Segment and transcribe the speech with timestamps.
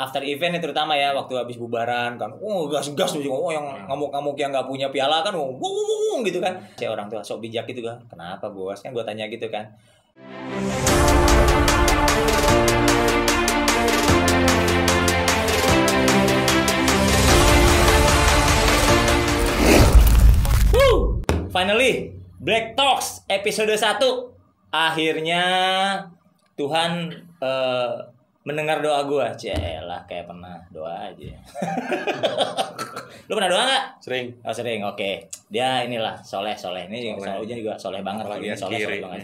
[0.00, 2.32] after event nih terutama ya waktu habis bubaran kan.
[2.40, 5.72] Oh gas gas tuh oh yang ngamuk-ngamuk yang nggak punya piala kan oh, wuh,
[6.16, 6.56] wuh, gitu kan.
[6.80, 8.00] Si orang tua sok bijak gitu kan.
[8.08, 8.80] Kenapa bos?
[8.80, 9.68] Kan gue tanya gitu kan.
[20.72, 21.20] Woo!
[21.52, 24.00] Finally, Black Talks episode 1.
[24.72, 25.44] Akhirnya
[26.56, 27.12] Tuhan
[27.42, 29.32] eh, mendengar doa gua.
[29.36, 31.32] Celah kayak pernah doa aja.
[33.28, 33.84] Lu pernah doa nggak?
[34.00, 34.26] Sering.
[34.42, 35.10] Oh sering, oke.
[35.52, 36.88] Dia inilah soleh soleh.
[36.88, 37.20] Ini Soleh.
[37.20, 38.24] soleh Ujan juga soleh banget.
[38.26, 39.22] Apalagi Ini soleh, soleh banget.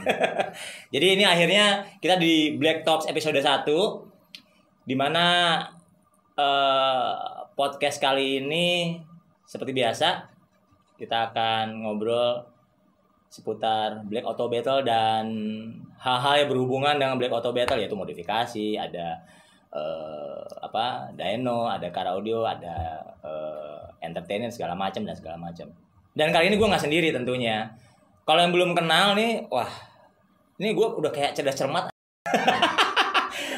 [0.94, 1.64] Jadi ini akhirnya
[1.98, 3.66] kita di Black Talks episode 1
[4.86, 5.58] di mana
[6.36, 7.14] eh
[7.56, 9.00] podcast kali ini
[9.48, 10.28] seperti biasa
[11.00, 12.44] kita akan ngobrol
[13.32, 15.24] seputar Black Auto Battle dan
[16.06, 19.26] hal-hal yang berhubungan dengan Black Auto Battle yaitu modifikasi, ada
[19.74, 25.66] eh, apa dyno, ada car audio, ada eh, entertainment segala macam dan segala macam.
[26.14, 27.74] Dan kali ini gue nggak sendiri tentunya.
[28.22, 29.68] Kalau yang belum kenal nih, wah
[30.62, 31.90] ini gue udah kayak cerdas cermat.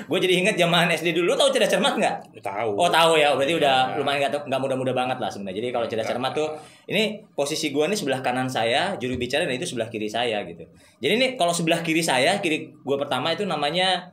[0.08, 2.40] gue jadi inget zaman SD dulu, Lu tahu cerdas cermat nggak?
[2.40, 2.70] Tahu.
[2.74, 3.96] Oh tahu ya, berarti udah Iya.
[4.00, 5.60] lumayan nggak nggak muda-muda banget lah sebenarnya.
[5.60, 6.48] Jadi kalau cerdas cermat tuh,
[6.86, 10.64] ini posisi gua nih sebelah kanan saya, juru bicara dan itu sebelah kiri saya gitu.
[10.98, 14.08] Jadi ini kalau sebelah kiri saya, kiri gua pertama itu namanya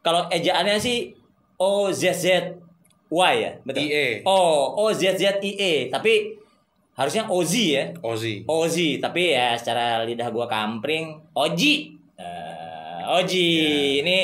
[0.00, 1.10] kalau ejaannya sih
[1.58, 2.26] O Z Z
[3.10, 3.82] Y ya, betul.
[3.84, 4.22] IE.
[4.24, 6.38] Oh, O Z Z I E, tapi
[6.92, 7.90] harusnya Ozi ya.
[8.00, 8.44] Ozi.
[8.44, 11.92] Ozi, tapi ya secara lidah gua kampring, Oji.
[12.16, 14.00] Eh, Oji, Ya.
[14.00, 14.16] ini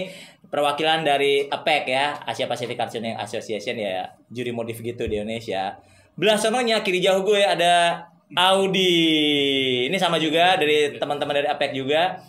[0.49, 5.77] perwakilan dari APEC ya, Asia Pacific Auctioning Association ya, juri modif gitu di Indonesia.
[6.19, 9.87] Belah sononya kiri jauh gue ada Audi.
[9.89, 12.21] Ini sama juga dari teman-teman dari APEC juga.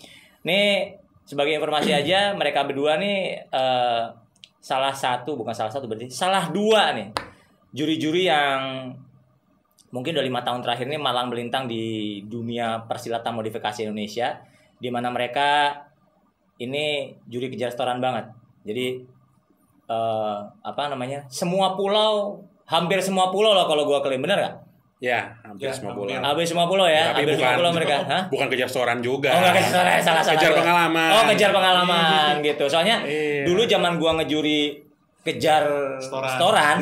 [0.45, 0.95] Nih
[1.27, 4.03] sebagai informasi aja, mereka berdua nih eh,
[4.59, 7.15] salah satu bukan salah satu berarti salah dua nih
[7.71, 8.91] juri-juri yang
[9.89, 14.43] mungkin udah lima tahun terakhir ini malang melintang di dunia persilatan modifikasi Indonesia
[14.77, 15.73] di mana mereka
[16.59, 16.85] ini
[17.25, 18.27] juri kejar setoran banget
[18.61, 18.99] jadi
[19.85, 24.55] eh, apa namanya semua pulau hampir semua pulau lah kalau gua klaim bener nggak
[24.99, 26.11] Ya, hampir Ya, semua bola.
[26.11, 28.23] hampir semua pulau ya Tapi hampir semua bukan pulau mereka Hah?
[28.27, 29.31] bukan kejar setoran juga.
[29.31, 31.07] Oh enggak kejar setoran salah salah Kejar pengalaman.
[31.07, 33.47] Oh kejar pengalaman gitu soalnya Iya.
[33.47, 34.75] dulu zaman gua ngejuri
[35.23, 35.63] kejar
[36.03, 36.27] Setoran.
[36.35, 36.75] setoran.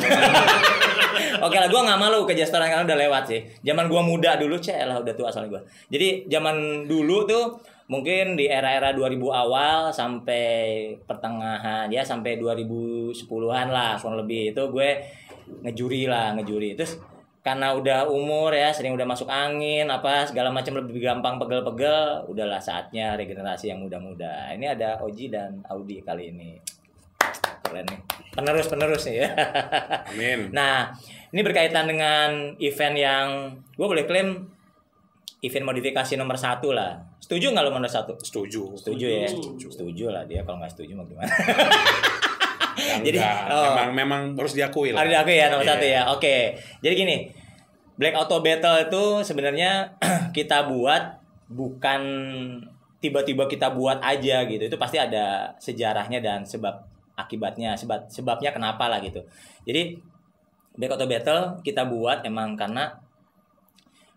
[1.45, 3.39] Oke lah, gua nggak malu kejar setoran karena udah lewat sih.
[3.61, 5.61] Zaman gua muda dulu, cek lah udah tua soalnya gua.
[5.85, 6.55] Jadi zaman
[6.85, 7.43] dulu tuh
[7.87, 10.45] mungkin di era-era 2000 awal sampai
[11.07, 14.89] pertengahan ya sampai 2010-an lah kurang lebih itu gue
[15.63, 16.75] ngejuri lah ngejuri.
[16.75, 16.99] Terus
[17.39, 22.59] karena udah umur ya sering udah masuk angin apa segala macam lebih gampang pegel-pegel udahlah
[22.59, 24.51] saatnya regenerasi yang muda-muda.
[24.51, 26.59] Ini ada Oji dan Audi kali ini.
[27.63, 27.99] Keren nih.
[28.35, 29.29] Penerus penerus nih ya.
[30.11, 30.51] Amin.
[30.51, 30.91] Nah,
[31.31, 33.27] ini berkaitan dengan event yang
[33.79, 34.56] gue boleh klaim
[35.45, 36.97] event modifikasi nomor satu lah.
[37.21, 38.17] Setuju nggak lo nomor satu?
[38.17, 38.73] Setuju.
[38.73, 39.29] Setuju ya.
[39.29, 39.67] Setuju.
[39.69, 41.29] Setuju lah dia kalau nggak setuju mau gimana?
[42.77, 43.17] Ya, Jadi,
[43.49, 43.73] oh.
[43.73, 45.05] memang memang harus diakui lah.
[45.05, 45.71] Ada aku ya nomor Iya.
[45.77, 46.01] satu ya.
[46.13, 46.35] Oke.
[46.81, 47.17] Jadi gini,
[47.97, 49.97] Black Auto Battle itu sebenarnya
[50.37, 52.01] kita buat bukan
[52.97, 54.63] tiba-tiba kita buat aja gitu.
[54.65, 56.81] Itu pasti ada sejarahnya dan sebab
[57.17, 59.21] akibatnya, sebab sebabnya kenapa lah gitu.
[59.65, 59.97] Jadi
[60.77, 62.93] Black Auto Battle kita buat emang karena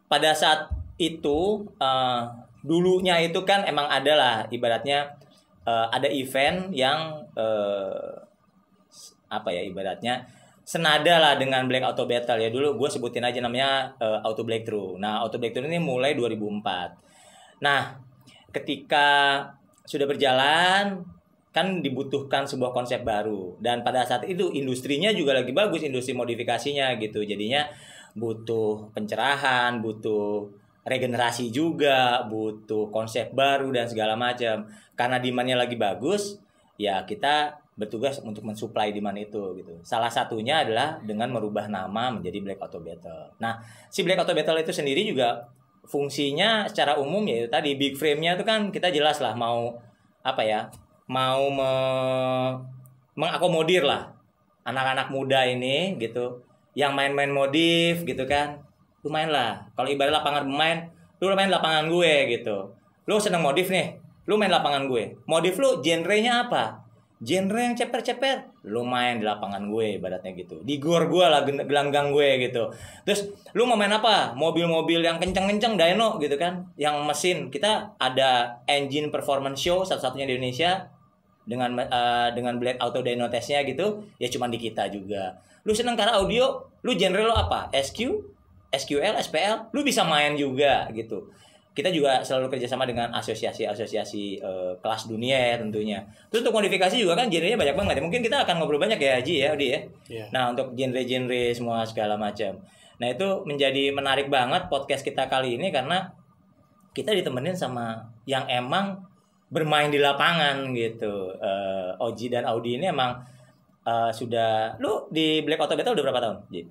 [0.09, 2.23] pada saat itu eh,
[2.61, 5.17] dulunya itu kan emang ada lah ibaratnya
[5.65, 8.13] eh, ada event yang eh,
[9.31, 10.27] apa ya ibaratnya
[10.71, 15.01] senada lah dengan Black Auto Battle ya dulu gue sebutin aja namanya eh, Auto Breakthrough.
[15.01, 17.65] Nah Auto Breakthrough ini mulai 2004.
[17.65, 17.97] Nah
[18.55, 19.43] ketika
[19.87, 21.03] sudah berjalan
[21.51, 26.95] kan dibutuhkan sebuah konsep baru dan pada saat itu industrinya juga lagi bagus industri modifikasinya
[27.03, 27.67] gitu jadinya
[28.15, 30.47] butuh pencerahan butuh
[30.91, 34.67] regenerasi juga butuh konsep baru dan segala macam.
[34.99, 36.43] Karena demandnya lagi bagus
[36.75, 39.79] ya kita bertugas untuk mensuplai demand itu gitu.
[39.87, 43.33] Salah satunya adalah dengan merubah nama menjadi Black Auto Battle.
[43.41, 45.49] Nah si Black Auto Battle itu sendiri juga
[45.89, 49.81] fungsinya secara umum ya tadi big frame-nya itu kan kita jelas lah mau
[50.21, 50.69] apa ya
[51.09, 52.61] mau me-
[53.17, 54.13] mengakomodir lah
[54.67, 56.45] anak-anak muda ini gitu.
[56.77, 58.61] Yang main-main modif gitu kan
[59.03, 59.65] lumayan lah.
[59.77, 60.79] Kalau ibarat lapangan pemain
[61.21, 62.73] lu main lapangan gue gitu.
[63.05, 64.01] Lu seneng modif nih
[64.31, 65.19] lu main lapangan gue.
[65.27, 66.87] Modif lu genrenya apa?
[67.21, 70.63] Genre yang ceper-ceper lu main di lapangan gue ibaratnya gitu.
[70.65, 72.73] Di gor gue lah gelanggang gue gitu.
[73.05, 74.33] Terus lu mau main apa?
[74.33, 76.65] Mobil-mobil yang kenceng-kenceng dyno gitu kan?
[76.81, 77.39] Yang mesin.
[77.53, 80.89] Kita ada engine performance show satu-satunya di Indonesia
[81.45, 84.01] dengan eh, dengan Black Auto Dyno Testnya gitu.
[84.17, 85.37] Ya cuman di kita juga.
[85.69, 87.69] Lu seneng karena audio lu genre lo apa?
[87.75, 88.01] SQ
[88.71, 91.31] SQL SPL lu bisa main juga gitu
[91.71, 97.15] kita juga selalu kerjasama dengan asosiasi-asosiasi eh, kelas dunia ya tentunya terus untuk modifikasi juga
[97.15, 99.81] kan genrenya banyak banget ya mungkin kita akan ngobrol banyak ya Haji ya Odi ya
[100.11, 100.25] Iya.
[100.35, 102.59] Nah, untuk genre-genre semua segala macam.
[102.99, 106.11] Nah, itu menjadi menarik banget podcast kita kali ini karena
[106.91, 109.07] kita ditemenin sama yang emang
[109.49, 111.31] bermain di lapangan gitu.
[111.39, 113.15] Eh, Oji dan Audi ini emang
[113.87, 116.37] eh, sudah lu di Black Auto Battle udah berapa tahun?
[116.51, 116.63] Ji?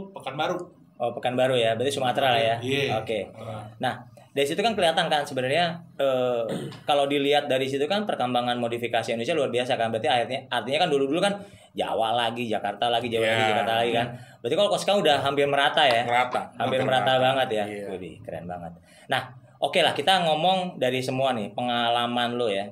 [0.09, 0.57] Pekanbaru
[1.03, 3.03] oh Pekanbaru ya berarti Sumatera lah ya Iya.
[3.03, 3.93] oke Nah, Nah,
[4.33, 6.41] dari situ kan kelihatan kan sebenarnya eh,
[6.87, 9.93] kalau dilihat dari situ kan perkembangan modifikasi Indonesia luar biasa kan.
[9.93, 11.33] Berarti artinya artinya kan dulu-dulu kan
[11.73, 13.49] Jawa lagi, Jakarta lagi, Jawa lagi, Iya.
[13.53, 14.07] Jakarta lagi kan.
[14.41, 16.01] Berarti kalau sekarang udah hampir merata ya.
[16.01, 16.41] Merata.
[16.57, 17.65] Hampir Hampir merata banget ya.
[17.69, 17.85] Iya.
[17.93, 18.73] Widih, keren banget.
[19.05, 19.21] Nah,
[19.61, 22.65] oke lah kita ngomong dari semua nih pengalaman lo ya.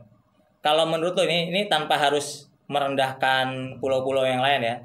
[0.66, 4.76] Kalau menurut lo ini ini tanpa harus merendahkan pulau-pulau yang lain ya.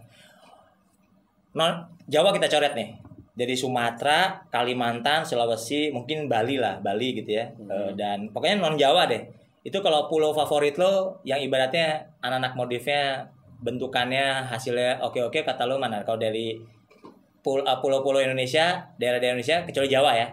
[1.57, 3.06] Non Jawa kita coret nih.
[3.37, 7.53] Dari Sumatera, Kalimantan, Sulawesi, mungkin Bali lah, Bali gitu ya.
[7.53, 9.21] Eh, dan pokoknya non Jawa deh.
[9.61, 13.29] Itu kalau pulau favorit lo yang ibaratnya anak-anak modifnya
[13.61, 16.01] bentukannya hasilnya oke-oke kata lo mana?
[16.01, 20.27] Kalau dari eh, pulau-pulau Indonesia, daerah-daerah Indonesia kecuali Jawa ya.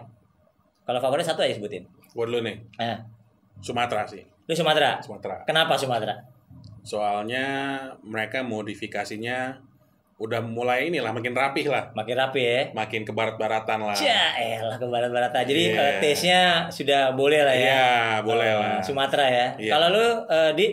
[0.88, 1.84] Kalau favorit satu aja sebutin.
[2.16, 2.56] Gua dulu nih.
[2.80, 3.04] Nah,
[3.60, 4.24] Sumatera sih.
[4.44, 5.00] lu Sumatera.
[5.00, 5.44] Sumatera.
[5.48, 6.20] Kenapa Sumatera?
[6.84, 7.44] Soalnya
[8.04, 9.56] mereka modifikasinya
[10.14, 11.90] udah mulai inilah makin rapih lah.
[11.90, 12.60] Makin rapi ya.
[12.70, 13.92] Makin ke barat-baratan lah.
[13.92, 15.42] Cia, elah ke barat-barat aja.
[15.42, 15.80] Jadi Iya.
[15.80, 17.66] eh, taste-nya sudah boleh lah ya.
[17.66, 17.88] Iya,
[18.22, 18.78] boleh Eh, lah.
[18.80, 19.46] Sumatera ya.
[19.56, 19.70] Iya.
[19.70, 20.66] Kalau lu eh, di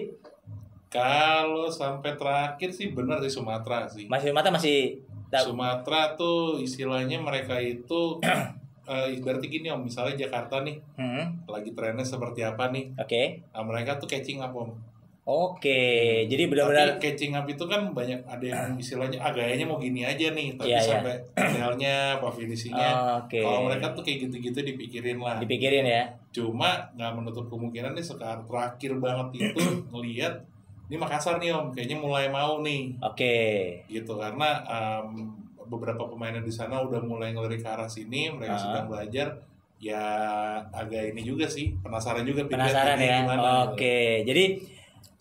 [0.88, 4.99] kalau sampai terakhir sih benar di Sumatera sih masih Sumatera masih
[5.31, 8.19] Sumatera tuh istilahnya mereka itu
[8.91, 13.39] eh, berarti gini om misalnya Jakarta nih Hmm, lagi trennya seperti apa nih Oke.
[13.49, 14.75] nah, mereka tuh catching up om
[15.23, 15.81] Oke.
[16.25, 20.01] Jadi benar-benar Tapi catching up itu kan banyak ada yang istilahnya ah gayanya mau gini
[20.01, 20.89] aja nih tapi Iya, iya.
[20.97, 23.38] sampai modelnya apa finishingnya Oh, Oke.
[23.38, 26.04] kalau mereka tuh kayak gitu-gitu dipikirin lah dipikirin ya.
[26.31, 29.61] cuma nggak menutup kemungkinan nih sekarang terakhir banget itu
[29.94, 30.33] ngelihat
[30.87, 33.37] ini Makassar nih om kayaknya mulai mau nih Oke.
[33.85, 35.30] gitu karena em,
[35.63, 39.37] beberapa pemain di sana udah mulai ngelirik ke arah sini mereka sedang belajar
[39.78, 40.01] ya
[40.69, 43.21] agak ini juga sih penasaran juga Penasaran ya.
[43.21, 43.49] gimana.
[43.68, 44.21] Oke.
[44.21, 44.61] Jadi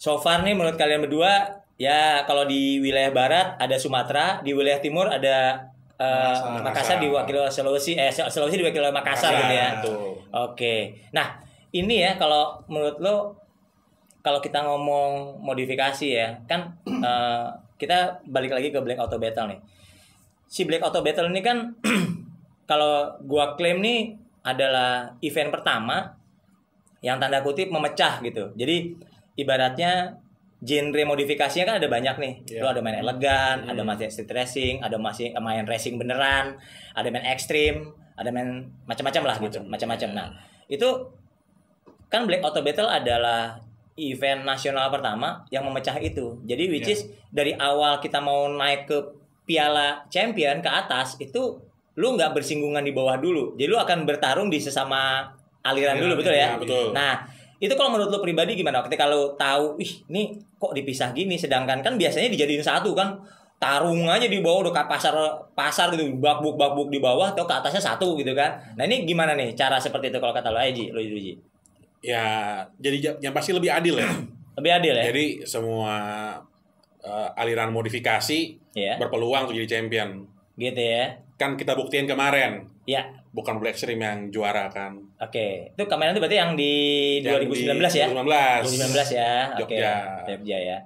[0.00, 4.80] so far nih menurut kalian berdua ya kalau di wilayah barat ada Sumatera, di wilayah
[4.80, 5.68] timur ada
[6.00, 6.64] eh, Makassar.
[6.64, 9.68] Makassar diwakili oleh Sulawesi eh Sulawesi diwakili oleh Makassar gitu ya.
[9.84, 10.16] Tuh.
[10.32, 11.04] Oke.
[11.12, 11.36] Nah,
[11.76, 13.16] ini ya kalau menurut lo
[14.24, 19.60] kalau kita ngomong modifikasi ya, kan eh, kita balik lagi ke Black Auto Battle nih.
[20.48, 21.76] Si Black Auto Battle ini kan
[22.70, 26.16] kalau gua klaim nih adalah event pertama
[27.00, 28.52] yang tanda kutip memecah gitu.
[28.56, 29.08] Jadi
[29.40, 30.20] ibaratnya
[30.60, 32.32] genre modifikasinya kan ada banyak nih.
[32.52, 32.60] Iya.
[32.60, 33.72] Lo ada main elegan, Hmm.
[33.72, 36.60] ada masih street racing, ada masih main racing beneran,
[36.92, 40.08] ada main ekstrim, ada main macam-macam lah gitu, macam-macam.
[40.12, 40.28] Nah,
[40.68, 40.88] itu
[42.12, 43.56] kan Black Auto Battle adalah
[43.96, 46.36] event nasional pertama yang memecah itu.
[46.44, 46.94] Jadi which Iya.
[46.94, 47.00] is
[47.32, 48.98] dari awal kita mau naik ke
[49.44, 51.58] Piala Champion ke atas itu
[51.96, 53.56] lu nggak bersinggungan di bawah dulu.
[53.56, 55.26] Jadi lu akan bertarung di sesama
[55.60, 56.38] aliran Aliran, dulu betul ya?
[56.38, 56.84] iya, betul.
[56.92, 57.14] Nah,
[57.60, 58.80] itu kalau menurut lu pribadi gimana?
[58.80, 60.22] Ketika lu tahu, ih, ini
[60.56, 61.36] kok dipisah gini?
[61.36, 63.20] Sedangkan kan biasanya dijadiin satu kan.
[63.60, 65.12] tarung aja di bawah udah kayak pasar
[65.52, 66.16] pasar gitu.
[66.16, 68.56] Bakbuk bakbuk di bawah atau ke atasnya satu gitu kan.
[68.72, 71.36] Nah ini gimana nih cara seperti itu kalau kata lo Aji lo Ji
[72.00, 72.24] Ya,
[72.80, 74.08] jadi ja- yang pasti lebih adil ya.
[74.56, 75.04] lebih adil ya?
[75.12, 75.92] Jadi semua
[76.98, 78.40] eh, aliran modifikasi
[78.72, 80.24] ya berpeluang untuk jadi champion.
[80.56, 81.20] gitu ya?
[81.36, 84.98] Kan kita buktiin kemarin, ya bukan Black Extreme yang juara kan.
[85.22, 86.74] oke itu kemarin itu berarti yang di
[87.22, 88.90] Yang 2019 di ya 2019.
[88.90, 89.94] 2019 ya oke Jogja.
[90.26, 90.78] Jogja ya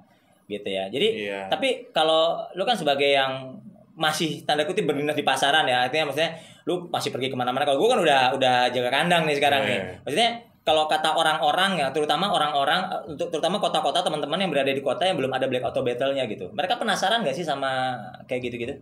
[0.45, 1.39] gitu ya jadi Iya.
[1.49, 3.57] Tapi kalau lu kan sebagai yang
[3.95, 6.35] masih tanda kutip berdinas di pasaran ya, artinya maksudnya
[6.67, 7.63] lu masih pergi ke mana-mana.
[7.63, 9.79] Kalau gue kan udah udah jaga kandang nih sekarang nih.
[9.79, 9.95] Iya.
[10.03, 10.29] Maksudnya
[10.65, 15.13] kalau kata orang-orang ya, terutama orang-orang, untuk terutama kota-kota teman-teman yang berada di kota yang
[15.13, 16.49] belum ada Black Auto Battle-nya gitu.
[16.57, 17.93] Mereka penasaran gak sih sama
[18.25, 18.73] kayak gitu-gitu?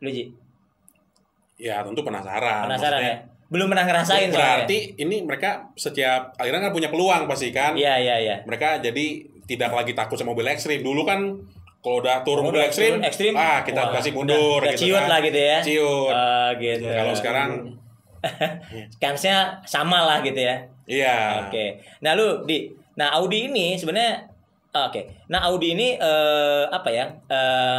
[0.00, 0.32] Lu Ji?
[1.54, 2.66] Ya, tentu penasaran.
[2.66, 3.46] Penasaran Maksudnya, ya?
[3.52, 4.66] Belum pernah ngerasain soalnya.
[4.66, 7.78] Berarti ini mereka setiap aliran kan punya peluang pasti kan.
[7.78, 8.36] Iya, iya, iya.
[8.42, 9.06] Mereka jadi
[9.44, 10.82] tidak lagi takut sama mobil ekstrim.
[10.82, 11.20] Dulu kan
[11.84, 15.04] kalau udah turun Oh, mobil ekstrim, ekstrim, ah kita wah, kasih mundur udah gitu ciut
[15.04, 15.10] kan.
[15.12, 15.58] lah gitu ya.
[15.60, 16.10] Ciut.
[16.16, 16.88] Oh, gitu.
[16.88, 17.50] Kalau sekarang
[19.02, 20.56] Kansnya sama lah gitu ya.
[20.88, 21.44] iya.
[21.46, 21.84] Oke.
[22.00, 24.22] Nah, lu di Nah, Audi ini sebenarnya
[24.70, 25.02] ah, oke.
[25.26, 27.10] Nah, Audi ini eh apa ya?
[27.26, 27.78] Eh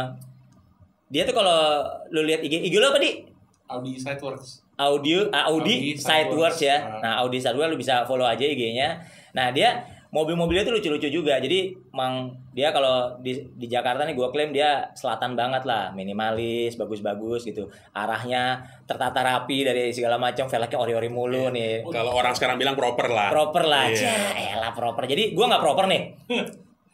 [1.08, 3.24] dia tuh kalau lu lihat IG IG lu apa, Di?
[3.66, 4.62] Audi Sideworks.
[4.76, 6.76] Audio ah, Audi, Audi Sideworks ya.
[6.76, 7.00] Ah.
[7.00, 9.00] Nah, Audi Sideworks lu bisa follow aja IG-nya.
[9.32, 11.40] Nah, dia mobil-mobilnya tuh lucu-lucu juga.
[11.40, 16.76] Jadi, mang dia kalau di di Jakarta nih gua klaim dia selatan banget lah, minimalis,
[16.76, 17.66] bagus-bagus gitu.
[17.92, 21.84] Arahnya tertata rapi dari segala macam, velgnya ori-ori mulu nih.
[21.84, 23.28] Kalau orang sekarang bilang proper lah.
[23.28, 23.96] proper lah Iya.
[23.96, 24.12] aja
[24.56, 26.02] elah proper jadi gua nggak proper nih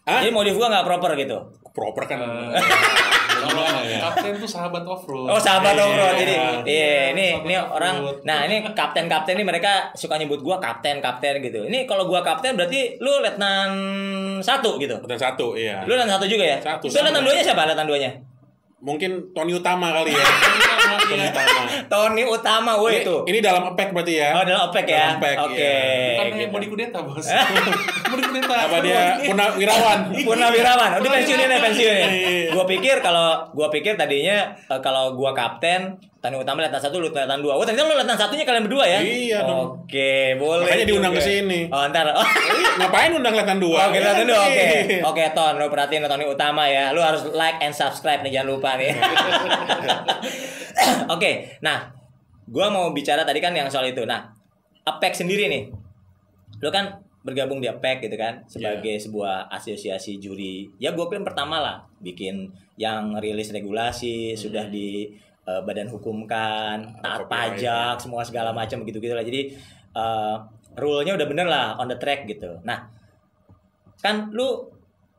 [0.02, 0.18] Hah?
[0.18, 1.38] jadi modif gua nggak proper gitu
[1.72, 2.18] Proper kan.
[3.42, 5.26] Eh, Kalau kapten tuh sahabat off-road.
[5.26, 6.14] oh sahabat Iya, off-road.
[6.14, 6.50] Jadi iya.
[6.62, 11.42] iya ini ini orang nah ini kapten kapten ini mereka suka nyebut gua kapten kapten
[11.42, 11.66] gitu.
[11.66, 13.70] Ini kalau gua kapten berarti lu letnan
[14.38, 14.94] satu gitu?
[15.02, 15.82] Dan satu, iya.
[15.82, 16.58] lu letnan satu juga ya?
[16.62, 17.66] Satu, itu letnan duanya siapa?
[17.66, 18.10] Letnan duanya?
[18.82, 20.26] Mungkin Tony Utama kali ya.
[21.02, 21.30] Tony Iya.
[21.30, 21.62] Utama.
[21.88, 24.28] Tony Utama woi Ini, itu ini dalam APEC berarti ya.
[24.32, 25.74] oh dalam opek ya OPEC, oke iya.
[26.14, 26.38] Bukan gitu.
[26.38, 27.26] yang mau dikudeta, Bos.
[28.10, 28.54] mau dikudeta.
[28.54, 29.98] Apa dia Purnawirawan?
[30.28, 32.08] Purnawirawan, udah pensiunin ya pensiunin.
[32.08, 32.50] Iya.
[32.52, 37.10] Gua pikir kalau gua pikir tadinya eh, kalau gua kapten, Tani Utama letnan satu, lu
[37.10, 37.58] letnan dua.
[37.58, 39.02] Oh ternyata lu letnan satunya kalian berdua ya?
[39.02, 39.82] Iya dong.
[39.82, 40.70] Oke, boleh.
[40.70, 41.66] Makanya diundang ke sini.
[41.66, 42.14] Oh ntar.
[42.14, 42.22] Oh,
[42.78, 43.90] Ngapain undang Letan dua?
[43.90, 44.38] Oke, letnan dua.
[44.46, 44.66] Oke,
[45.02, 46.94] oke Ton, lu perhatiin Tony Utama ya.
[46.94, 48.94] Lu harus like and subscribe nih, jangan lupa nih.
[51.14, 51.90] Oke, nah,
[52.48, 54.02] gua mau bicara tadi kan yang soal itu.
[54.04, 54.32] Nah,
[54.82, 55.70] APEC sendiri nih,
[56.58, 59.02] lu kan bergabung di APEC gitu kan sebagai Iya.
[59.06, 60.66] sebuah asosiasi juri.
[60.82, 65.06] Ya gue klaim pertama lah bikin yang rilis regulasi sudah di
[65.42, 69.22] eh, badan hukum kan, taat pajak, semua segala macam begitu-gitu lah.
[69.26, 69.54] Jadi
[69.92, 70.36] eh
[70.72, 72.58] rule-nya udah bener lah on the track gitu.
[72.62, 72.90] Nah,
[74.02, 74.66] kan lu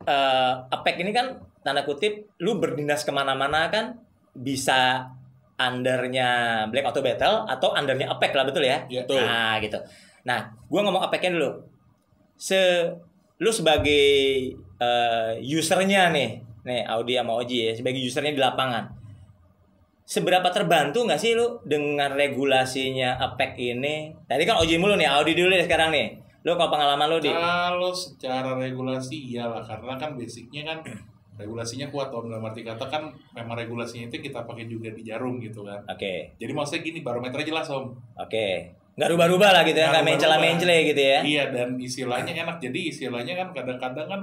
[0.03, 3.95] eh APEC ini kan tanda kutip lu berdinas ke mana-mana kan
[4.35, 5.07] bisa
[5.57, 6.29] undernya
[6.69, 8.85] Black Auto Battle atau undernya APEC lah betul ya?
[8.89, 9.05] Iya.
[9.05, 9.21] Betul.
[9.21, 9.79] Nah gitu.
[10.23, 10.39] Nah,
[10.71, 11.51] gua ngomong APEC-nya dulu.
[12.39, 12.89] Se
[13.37, 14.05] lu sebagai
[14.55, 18.87] eh, usernya nih, nih Audi sama Oji ya, sebagai usernya di lapangan.
[20.03, 24.11] Seberapa terbantu nggak sih lu dengan regulasinya APEC ini?
[24.27, 26.23] Tadi kan Oji mulu nih, Audi dulu deh sekarang nih.
[26.43, 30.83] Lu kalau pengalaman lu di Kalau secara regulasi iyalah karena kan basicnya kan
[31.33, 35.37] regulasinya kuat om dalam arti kata kan memang regulasinya itu kita pakai juga di jarum
[35.37, 35.81] gitu kan.
[35.85, 37.93] Oke, Jadi maksudnya gini barometernya jelas om.
[38.13, 38.47] oke.
[38.93, 41.19] Nggak rubah-rubah lah gitu ya, nggak mencela-mencela gitu ya.
[41.21, 42.61] Iya dan istilahnya enak.
[42.61, 44.21] Jadi istilahnya kan kadang-kadang kan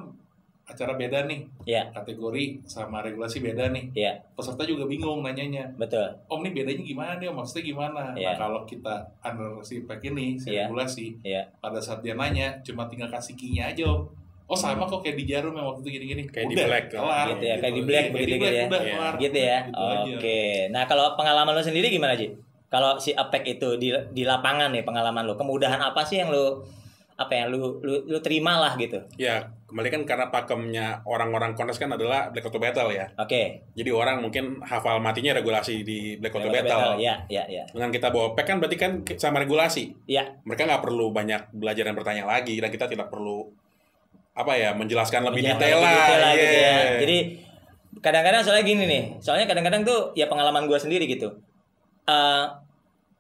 [0.63, 3.91] acara beda nih Iya, kategori sama regulasi beda nih.
[3.91, 5.67] iya, Peserta juga bingung nanyanya.
[5.75, 6.07] betul.
[6.25, 7.27] Om ini bedanya gimana nih?
[7.27, 7.43] Om?
[7.43, 8.03] Maksudnya gimana?
[8.15, 8.31] Iya.
[8.31, 10.71] Nah kalau kita under si pack ini si Iya.
[10.71, 11.43] regulasi Iya.
[11.59, 14.07] pada saat dia nanya cuma tinggal kasih key-nya aja om.
[14.51, 16.23] Oh sama kok kayak di jarum yang waktu itu gini-gini.
[16.27, 16.85] Kayak di Udah, Black.
[16.91, 17.27] kelar.
[17.31, 18.65] Gitu ya, kayak di Black begitu di gitu Black, ya.
[18.67, 18.91] Udah, Iya.
[18.91, 19.15] kelar.
[19.17, 19.59] Gitu ya.
[19.63, 20.11] Gitu aja.
[20.19, 20.41] Oke.
[20.69, 22.35] Nah, kalau pengalaman lo sendiri gimana, Ji?
[22.67, 26.67] Kalau si APEC itu di di lapangan nih pengalaman lo, kemudahan apa sih yang lo
[27.15, 28.97] apa yang lu lu, lu terima lah gitu.
[29.15, 33.13] Ya, kembali kan karena pakemnya orang-orang kontes kan adalah Black Auto Battle ya.
[33.21, 33.61] Oke.
[33.77, 36.97] Jadi orang mungkin hafal matinya regulasi di Black Auto Battle.
[36.97, 37.05] Battle.
[37.05, 37.69] Ya, ya, ya.
[37.69, 39.93] Dengan kita bawa pack kan berarti kan sama regulasi.
[40.09, 43.53] Ya, Mereka nggak perlu banyak belajar dan bertanya lagi dan kita tidak perlu
[44.41, 45.93] apa ya menjelaskan lebih Menjelaskan detail lah.
[45.95, 46.71] detail lah gitu ya.
[46.71, 46.99] Iya.
[47.01, 47.19] Jadi
[48.01, 51.37] kadang-kadang soalnya gini nih, soalnya kadang-kadang tuh ya pengalaman gue sendiri gitu.
[52.05, 52.45] Eh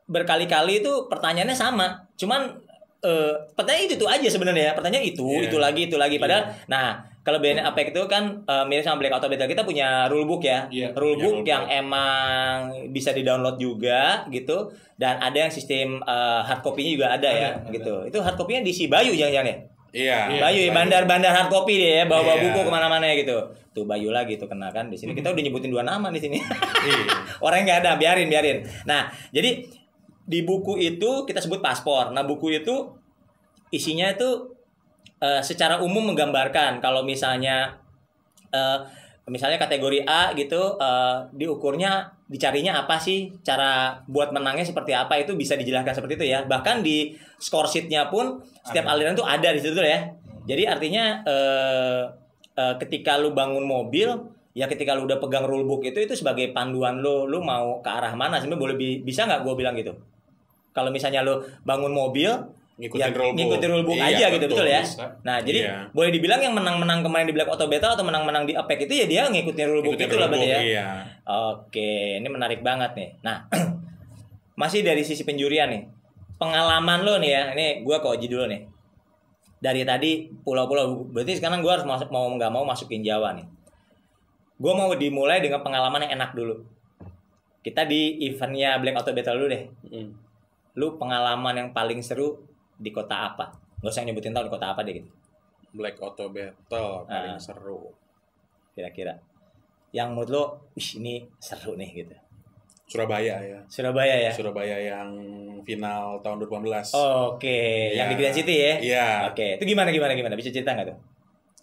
[0.06, 1.86] berkali-kali itu pertanyaannya sama,
[2.16, 2.58] cuman
[3.00, 5.48] eh pertanyaan itu tuh aja sebenarnya, pertanyaan itu, Iya.
[5.48, 6.18] itu lagi, itu lagi.
[6.18, 10.04] Padahal, nah kalau BNN APEC itu kan eh, mirip sama Black Auto Battle kita punya
[10.06, 12.56] rulebook ya, Iya, rulebook punya yang emang
[12.90, 17.48] bisa di-download juga gitu, dan ada yang sistem eh, hard copy-nya juga ada, ya, Ada,
[17.62, 17.70] ada.
[17.70, 17.94] gitu.
[18.04, 19.56] Itu hard copy-nya di Sibayu jangan-jangan ya?
[19.90, 20.38] Iya.
[20.38, 20.40] Iya.
[20.42, 22.44] Bayu ya bandar-bandar hard copy dia ya, bawa-bawa Iya.
[22.50, 23.36] buku ke mana-mana gitu.
[23.74, 26.38] Tuh Bayu lagi tuh kena kan di sini kita udah nyebutin dua nama di sini.
[26.38, 27.02] Iya.
[27.46, 28.58] Orangnya nggak ada, biarin biarin.
[28.86, 29.66] Nah jadi
[30.30, 32.14] di buku itu kita sebut paspor.
[32.14, 32.86] Nah buku itu
[33.74, 34.54] isinya itu
[35.18, 37.78] eh, secara umum menggambarkan kalau misalnya
[38.54, 38.78] eh,
[39.26, 43.34] misalnya kategori A gitu eh, diukurnya dicarinya apa sih?
[43.42, 45.18] Cara buat menangnya seperti apa?
[45.18, 46.46] Itu bisa dijelaskan seperti itu ya.
[46.46, 48.94] Bahkan di score sheetnya pun setiap Ada.
[48.94, 50.06] aliran tuh ada di situ tuh ya.
[50.46, 52.02] Jadi artinya eh,
[52.54, 54.08] eh, ketika lu bangun mobil
[54.54, 58.14] ya ketika lu udah pegang rulebook itu itu sebagai panduan lu lu mau ke arah
[58.14, 58.38] mana?
[58.38, 59.98] Sebenarnya boleh bi- bisa nggak gue bilang gitu?
[60.70, 62.30] Kalau misalnya lu bangun mobil
[62.80, 63.36] Ngikutin ya, rulebook.
[63.36, 65.04] ngikutin rulebook Iya, aja gitu betul, ya bisa.
[65.20, 65.76] nah jadi Iya.
[65.92, 69.06] boleh dibilang yang menang-menang kemarin di Black Auto Battle atau menang-menang di APEC itu ya
[69.06, 70.86] dia ngikutin rulebook Ngikutin itu lah berarti ya Iya.
[71.22, 73.08] Oke, ini menarik banget nih.
[73.20, 73.44] Nah,
[74.60, 75.82] masih dari sisi penjurian nih.
[76.34, 78.64] Pengalaman lo nih ya, ini gua ke Oji dulu nih.
[79.60, 80.10] Dari tadi
[80.40, 83.44] pulau-pulau, berarti sekarang gua harus masuk mau nggak mau masukin Jawa nih.
[84.56, 86.64] Gua mau dimulai dengan pengalaman yang enak dulu.
[87.60, 89.62] Kita di eventnya Black Auto Battle dulu deh.
[89.84, 90.10] Mm.
[90.74, 92.40] Lu pengalaman yang paling seru
[92.80, 93.52] di kota apa?
[93.78, 95.10] Gak usah nyebutin tahun di kota apa deh gitu,
[95.72, 97.38] Black Auto Battle paling Ah.
[97.38, 97.92] seru.
[98.70, 99.12] kira-kira.
[99.90, 102.14] Yang menurut lo, wih ini seru nih gitu.
[102.86, 103.60] Surabaya ya.
[103.66, 104.30] Surabaya ya.
[104.32, 105.10] Surabaya yang
[105.62, 106.90] final tahun 2018.
[107.28, 107.58] Oke,
[107.92, 108.20] yang di Iya.
[108.20, 108.74] Grand City ya.
[108.80, 109.06] Iya.
[109.28, 110.34] Oke, itu gimana gimana gimana?
[110.34, 110.98] Bisa cerita nggak tuh?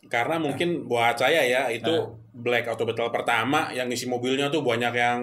[0.07, 2.07] Karena mungkin buat saya ya itu Ah.
[2.31, 5.19] Black Auto Battle pertama yang isi mobilnya tuh banyak yang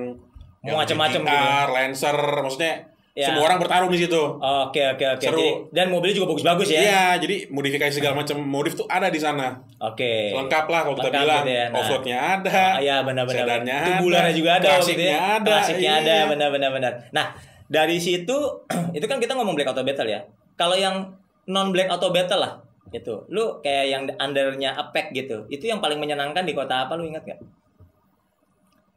[0.65, 1.73] yang Macam-macam gitu.
[1.73, 2.75] Lancer, maksudnya
[3.15, 3.31] Ya.
[3.31, 4.19] semua orang bertarung di situ.
[4.43, 5.23] Oke oke oke.
[5.23, 5.39] Seru.
[5.39, 6.81] Jadi- Dan mobilnya juga bagus-bagus ya.
[6.83, 9.55] Iya, jadi modifikasi segala macam modif tuh ada di sana.
[9.79, 10.35] Oke.
[10.35, 11.39] Lengkap lah kalau kita Lengkap bilang.
[11.41, 11.65] gitu ya.
[11.65, 11.79] Nah.
[11.79, 12.51] Offroadnya ada.
[12.51, 13.39] Ah, Iya benar-benar.
[13.39, 14.67] sedannya ada, Tubularnya juga ada.
[14.69, 15.21] klasiknya ya.
[15.39, 16.03] ada, Klasiknya iya.
[16.03, 16.17] ada.
[16.27, 16.93] Benar-benar benar.
[17.09, 17.27] Nah
[17.65, 18.37] dari situ
[18.99, 20.21] itu kan kita ngomong Black Auto Battle ya.
[20.55, 21.15] Kalau yang
[21.47, 22.53] non Black Auto Battle lah
[22.91, 25.47] itu, lu kayak yang undernya APEC gitu.
[25.47, 26.95] Itu yang paling menyenangkan di kota apa?
[26.95, 27.39] Lu ingat gak?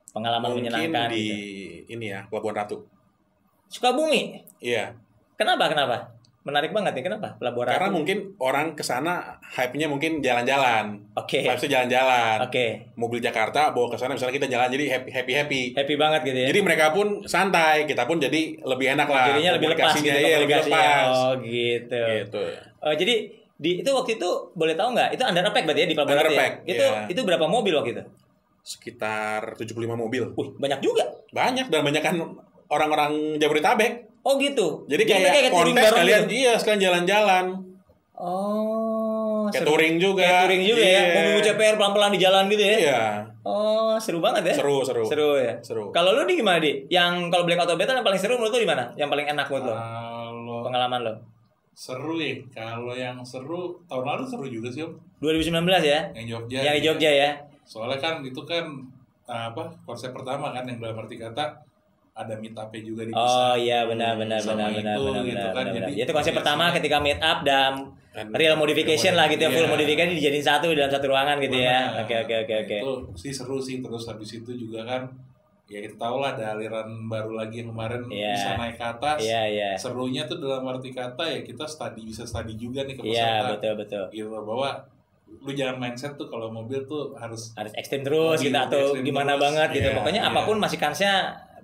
[0.09, 1.09] Pengalaman Mungkin menyenangkan.
[1.13, 1.93] di Gitu.
[1.93, 2.81] ini ya, Pelabuhan Ratu.
[3.67, 4.43] Sukabumi.
[4.63, 4.95] Iya.
[5.37, 5.69] Kenapa?
[5.69, 6.17] Kenapa?
[6.47, 7.03] Menarik banget nih.
[7.03, 7.35] Kenapa?
[7.35, 7.95] Pelabuhan Karena Ratu?
[7.99, 10.95] mungkin orang ke sana hype-nya mungkin jalan-jalan.
[11.19, 11.43] Oke.
[11.43, 12.47] Vibes-nya jalan-jalan.
[12.47, 12.87] Oke.
[12.95, 15.61] Mobil Jakarta bawa ke sana misalnya kita jalan jadi happy happy happy.
[15.75, 16.47] Happy banget gitu ya.
[16.47, 19.35] Jadi mereka pun santai, kita pun jadi lebih enak lah.
[19.35, 21.07] Jadinya lebih lepas gitu iya, lebih lepas.
[21.11, 22.03] Oh gitu.
[22.23, 22.43] Gitu.
[22.79, 23.15] Oh, jadi
[23.57, 25.19] di itu waktu itu boleh tahu nggak?
[25.19, 26.49] Itu under pack berarti ya di Pelabuhan Ratu ya?
[26.63, 27.11] Itu iya.
[27.11, 28.03] itu berapa mobil waktu itu?
[28.63, 30.23] Sekitar 75 mobil.
[30.31, 31.03] Wih, banyak juga.
[31.35, 32.15] Banyak dan banyak kan
[32.67, 34.07] orang-orang Jabodetabek.
[34.23, 34.83] Oh gitu.
[34.85, 36.35] Jadi kayak, touring kontes kalian gitu?
[36.35, 37.45] iya sekalian jalan-jalan.
[38.17, 39.69] Oh, Kayak seru.
[39.71, 40.21] touring juga.
[40.25, 40.89] Kayak touring juga ya.
[40.89, 41.15] Iya.
[41.15, 42.75] Mobil CPR pelan-pelan di jalan gitu ya.
[42.75, 43.01] Iya.
[43.47, 44.55] Oh, seru banget ya.
[44.59, 45.03] Seru, seru.
[45.07, 45.53] Seru ya.
[45.63, 45.93] Seru.
[45.93, 46.83] Kalau lu di gimana di?
[46.89, 48.91] Yang kalau Black Auto Battle yang paling seru menurut lu di mana?
[48.97, 49.73] Yang paling enak menurut lu?
[49.77, 51.13] Kalau Pengalaman lu?
[51.77, 56.09] seru ya, kalau yang seru tahun lalu seru juga sih om, 2019 ya?
[56.17, 56.57] yang Jogja.
[56.65, 57.29] yang di Jogja ya?
[57.69, 58.65] Soalnya kan itu kan
[59.29, 61.53] apa konsep pertama kan yang dalam arti kata
[62.17, 65.53] ada meet up juga di Oh iya benar benar benar benar itu benar gitu benar
[65.53, 65.87] kan, benar.
[65.87, 67.73] jadi Itu konsep biasanya- pertama ketika meet up dan
[68.33, 69.71] real modification lah gitu ya, full Iya.
[69.71, 72.01] modifikasi dijadiin satu dalam satu ruangan gitu ya.
[72.01, 72.77] Oke oke oke oke.
[72.79, 75.05] Itu sih seru sih terus habis itu juga kan
[75.65, 78.33] ya kita tahu lah ada aliran baru lagi yang kemarin Iya.
[78.33, 79.17] bisa naik ke atas.
[79.19, 79.69] Iya iya.
[79.75, 83.47] Serunya tuh dalam arti kata ya kita study bisa study juga nih ke Iya peserta.
[83.53, 84.03] betul betul.
[84.09, 84.69] Gitu bahwa
[85.37, 89.35] lu jangan mindset tuh kalau mobil tuh harus Harus ekstrim terus Mobil gitu atau gimana
[89.35, 89.43] terus.
[89.43, 89.87] banget gitu.
[89.87, 90.31] Iya, Pokoknya iya.
[90.31, 91.13] apa pun masih kansnya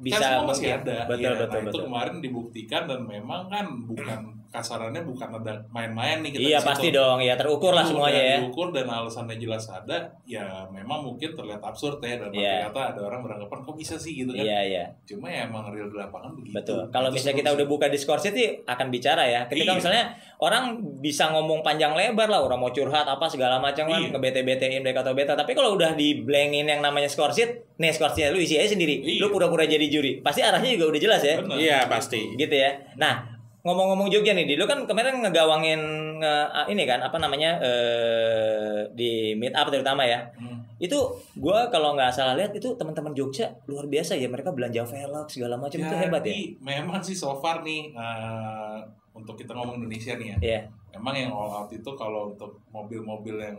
[0.01, 0.97] bisa kan semua masih ada.
[1.05, 1.69] Betul betul nah, betul.
[1.69, 4.19] Itu kemarin dibuktikan dan memang kan bukan
[4.53, 8.37] kasarannya bukan ada main-main nih kita Iya pasti dong, ya terukur lah Itu semuanya ya.
[8.45, 12.69] Diukur dan alasannya jelas ada, ya memang mungkin terlihat absurd ya arti Iya.
[12.69, 14.45] kata ada orang beranggapan kok bisa sih gitu kan.
[14.45, 14.83] Iya iya.
[15.09, 16.53] Cuma ya emang real di lapangan begitu.
[16.53, 16.85] Betul.
[16.93, 19.41] Kalau Itu misalnya kita udah buka Discord sih akan bicara ya.
[19.49, 19.79] Ketika Iya.
[19.81, 20.03] misalnya
[20.37, 20.63] orang
[21.01, 24.13] bisa ngomong panjang lebar lah, orang mau curhat apa segala macam kan, Iya.
[24.13, 25.33] nge BT-BTin mereka atau beta.
[25.33, 28.69] Tapi kalau udah di blankin yang namanya score sheet, nih score sheet lu isi aja
[28.69, 29.01] sendiri.
[29.01, 29.17] Iya.
[29.17, 30.21] Lu pura-pura jadi juri.
[30.21, 31.41] Pasti arahnya juga udah jelas ya.
[31.41, 32.37] Iya, pasti.
[32.37, 32.69] Gitu ya.
[32.93, 33.32] Nah,
[33.63, 35.79] ngomong-ngomong Jogja nih, di lu kan ngegawangin
[36.19, 40.19] nge- ini kan apa namanya eh di meet up terutama ya.
[40.35, 40.59] Hmm.
[40.83, 44.27] Itu gua kalau nggak salah lihat itu teman-teman Jogja luar biasa ya.
[44.27, 46.35] Mereka belanja velg segala macam itu hebat ya.
[46.59, 48.77] Memang sih so far nih eh,
[49.15, 50.37] untuk kita ngomong Indonesia nih ya.
[50.43, 50.61] Iya.
[50.99, 53.57] Emang yang all out itu kalau untuk mobil-mobil yang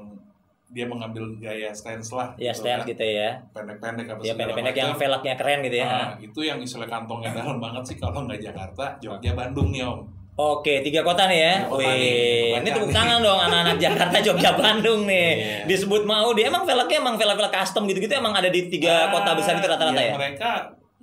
[0.75, 2.35] dia mengambil gaya stance lah.
[2.35, 2.91] Ya gitu stand kan.
[2.91, 3.31] gitu ya.
[3.55, 5.87] Pendek-pendek apa Ya pendek-pendek yang velgnya keren gitu ya.
[5.87, 10.03] Nah, itu yang istilah kantongnya dalam banget sih kalau nggak Jakarta, Jogja, Bandung nih om.
[10.35, 11.55] Oke, tiga kota nih ya.
[11.71, 12.73] Kota nih, Wih, kota ini nih.
[12.75, 15.31] tepuk tangan dong anak-anak Jakarta, Jogja, Bandung nih.
[15.39, 15.59] Iya.
[15.71, 19.31] Disebut mau dia emang velgnya emang velg-velg custom gitu-gitu emang ada di tiga Ah, kota
[19.39, 20.19] besar itu rata-rata ya.
[20.19, 20.51] Mereka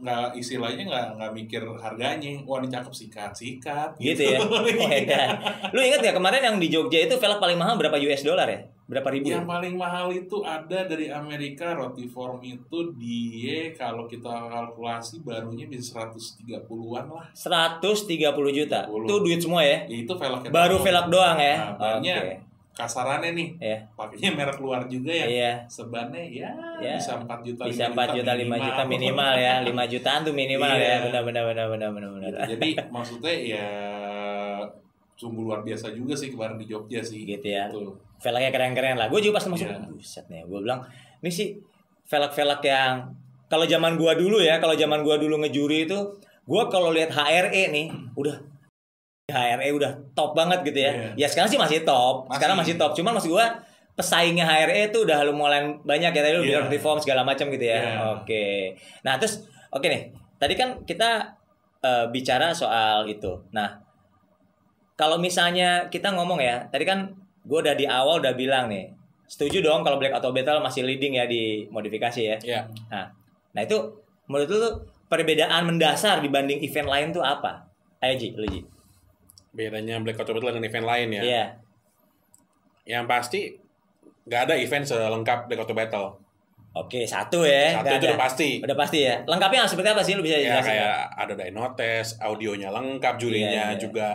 [0.01, 4.41] nggak istilahnya nggak nggak mikir harganya wah ini cakep sikat sikat Gitu ya.
[4.51, 5.29] Oh, edan.
[5.75, 8.65] Lu ingat gak kemarin yang di Jogja itu velg paling mahal berapa US dollar ya?
[8.91, 9.31] Berapa ribu?
[9.31, 15.63] yang paling mahal itu ada dari Amerika roti form itu dia kalau kita kalkulasi barunya
[15.63, 18.11] bisa 130-an lah 130
[18.51, 18.79] juta.
[18.91, 19.07] 30.
[19.07, 19.87] Itu duit semua ya.
[19.87, 21.55] Ya, itu velg Baru velg doang ya.
[21.77, 22.03] Nah.
[22.03, 22.50] Oke.
[22.71, 23.77] Kasarannya nih Iya.
[23.93, 25.51] pakainya merek luar juga ya Iya.
[25.67, 26.95] sebannya ya, Ya.
[26.95, 29.53] bisa 4 juta Bisa 5 4 juta 5 juta minimal ya.
[29.67, 30.87] 5 jutaan tuh minimal Iya.
[30.87, 30.95] ya.
[31.05, 32.29] Benar benar benar benar benar benar.
[32.31, 32.39] Gitu.
[32.55, 33.67] jadi maksudnya ya
[35.13, 37.69] sungguh luar biasa juga sih kemarin di Jogja sih Gitu ya.
[37.69, 37.93] Tuh.
[38.21, 39.09] velgnya keren-keren lah.
[39.09, 39.81] Gue juga pas masuk, Iya.
[39.89, 40.45] buset nih.
[40.45, 40.85] Gue bilang,
[41.19, 41.57] ini sih
[42.05, 43.09] velg-velg yang
[43.49, 45.97] kalau zaman gua dulu ya, kalau zaman gua dulu ngejuri itu,
[46.45, 48.37] gua kalau lihat HRE nih, udah
[49.31, 50.91] HRE udah top banget gitu ya.
[51.15, 51.25] Iya.
[51.25, 52.27] Ya sekarang sih masih top.
[52.27, 52.35] Masih.
[52.37, 52.91] Sekarang masih top.
[52.93, 53.63] Cuman maksud gua
[53.95, 57.79] pesaingnya HRE itu udah lumayan banyak ya tadi lu bilang reform segala macam gitu ya.
[57.79, 57.91] Iya.
[58.19, 58.75] Oke.
[59.03, 60.11] Nah, terus oke nih.
[60.37, 61.39] Tadi kan kita
[61.81, 63.41] eh, bicara soal itu.
[63.55, 63.81] Nah,
[65.01, 67.09] kalau misalnya kita ngomong ya, tadi kan
[67.41, 68.93] gue udah di awal udah bilang nih,
[69.25, 72.37] setuju dong kalau Black Auto Battle masih leading ya di modifikasi ya.
[72.45, 72.61] Ya,
[73.51, 73.77] Nah itu
[74.29, 74.69] menurut lu
[75.11, 77.67] perbedaan mendasar dibanding event lain tuh apa?
[77.99, 78.61] Ayo Ji, lu Ji.
[79.51, 81.21] Bedanya Black Auto Battle dengan event lain ya.
[81.21, 81.45] Iya.
[82.87, 83.39] Yang pasti
[84.21, 86.07] nggak ada event selengkap Black Auto Battle.
[86.71, 87.75] Oke, satu ya.
[87.83, 88.15] Satu itu ada.
[88.15, 88.49] udah pasti.
[88.63, 89.19] Udah pasti ya.
[89.27, 90.71] Lengkapnya seperti apa sih lu bisa Ya jelasin?
[90.71, 93.75] kayak ada dyno-test, audionya lengkap, Iya, jurinya iya.
[93.75, 94.07] juga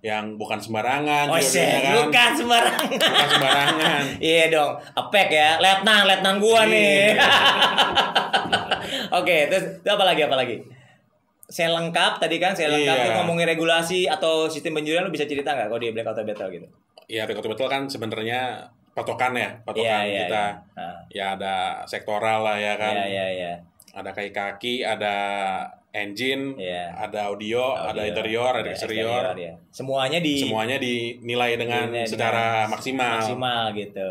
[0.00, 1.94] yang bukan sembarangan, Oh, jurinya kan.
[2.00, 2.88] bukan sembarangan.
[2.96, 4.02] Bukan sembarangan.
[4.24, 7.12] Iya dong, apek ya, letnan, letnan gua nih.
[7.12, 7.28] Iya.
[9.20, 10.56] Oke, terus itu apa lagi, apa lagi?
[11.48, 13.04] Saya lengkap tadi kan, saya lengkap Iya.
[13.04, 16.48] tuh ngomongin regulasi atau sistem penjurian lu bisa cerita nggak kalau di Black Auto Battle
[16.52, 16.66] gitu?
[17.08, 20.44] Ya Black Auto Battle kan sebenarnya patokan ya, patokan Iya, iya, kita.
[20.44, 20.76] iya.
[20.76, 22.92] Nah, Ya ada sektoral lah ya kan.
[22.94, 23.52] Iya, iya, iya.
[23.90, 25.14] Ada kaki-kaki, ada
[25.90, 26.92] engine, Iya.
[26.94, 29.24] ada audio, ada Audio, interior, ada eksterior.
[29.32, 29.56] ya.
[29.72, 33.12] Semuanya di Semuanya dinilai dengan Dinilai secara dengan maksimal.
[33.16, 34.10] maksimal gitu.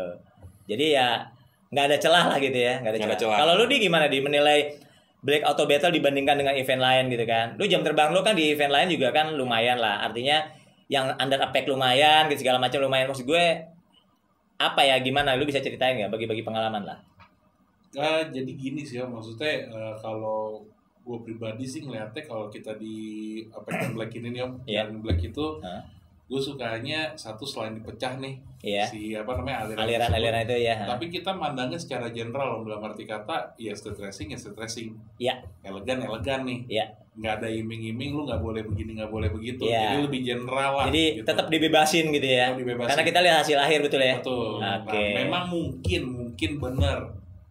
[0.66, 1.22] Jadi ya
[1.70, 3.38] nggak ada celah lah gitu ya, nggak ada Nggak ada celah.
[3.38, 4.74] Kalau lu di gimana di menilai
[5.18, 7.58] Black Auto Battle dibandingkan dengan event lain gitu kan?
[7.58, 10.06] Lu jam terbang lu kan di event lain juga kan lumayan lah.
[10.06, 10.46] Artinya
[10.88, 13.44] yang under apex lumayan gitu segala macam lumayan maksud gue
[14.58, 16.98] apa ya gimana lu bisa ceritain nggak bagi-bagi pengalaman lah
[17.88, 20.60] Nah, jadi gini sih ya maksudnya eh, kalau
[21.04, 22.96] gue pribadi sih ngeliatnya kalau kita di
[23.48, 24.88] apa yang black ini nih om Iya.
[24.88, 25.80] yang black itu Hah?
[26.28, 28.84] Gue sukanya satu selain dipecah nih Iya.
[28.84, 29.86] si apa namanya aliran tersebut.
[29.86, 34.28] aliran-aliran itu ya tapi kita mandangnya secara general om dalam arti kata ya street racing
[34.28, 35.40] ya street racing Iya.
[35.62, 36.84] elegan elegan nih Iya.
[37.14, 39.94] nggak ada iming-iming lu nggak boleh begini nggak boleh begitu Iya.
[39.94, 41.24] jadi lebih general lah jadi gitu.
[41.24, 42.88] tetap dibebasin gitu ya Tetap dibebasin.
[42.92, 44.48] karena kita lihat hasil akhir betul ya Betul.
[44.58, 45.04] Nah, Oke.
[45.16, 46.98] memang mungkin mungkin benar.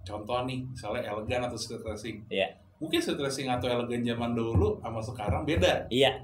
[0.03, 2.23] Contoh nih, misalnya elegan atau street racing.
[2.27, 2.47] Iya.
[2.79, 5.83] Mungkin street racing atau elegan zaman dulu sama sekarang beda.
[5.89, 6.15] iya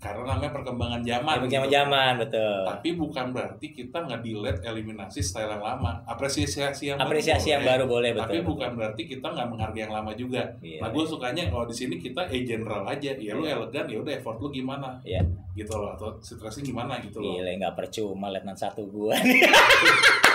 [0.00, 1.34] Karena namanya perkembangan zaman.
[1.38, 1.52] gitu.
[1.52, 6.00] zaman-zaman betul Tapi bukan berarti kita nggak delete eliminasi style yang lama.
[6.02, 6.56] Apresiasi
[6.88, 7.70] yang baru apresiasi yang boleh.
[7.70, 10.42] baru boleh betul Tapi bukan berarti kita nggak menghargai yang lama juga.
[10.58, 13.12] Iya, nah, gue sukanya kalau di sini kita eh general aja.
[13.12, 13.60] Ya lu Iya.
[13.60, 14.96] elegan, ya udah effort lu gimana?
[15.02, 15.20] Iya.
[15.52, 15.92] Gitu loh.
[15.92, 17.36] Atau racing gimana gitu loh.
[17.36, 19.12] Gila nggak percuma letnan satu gua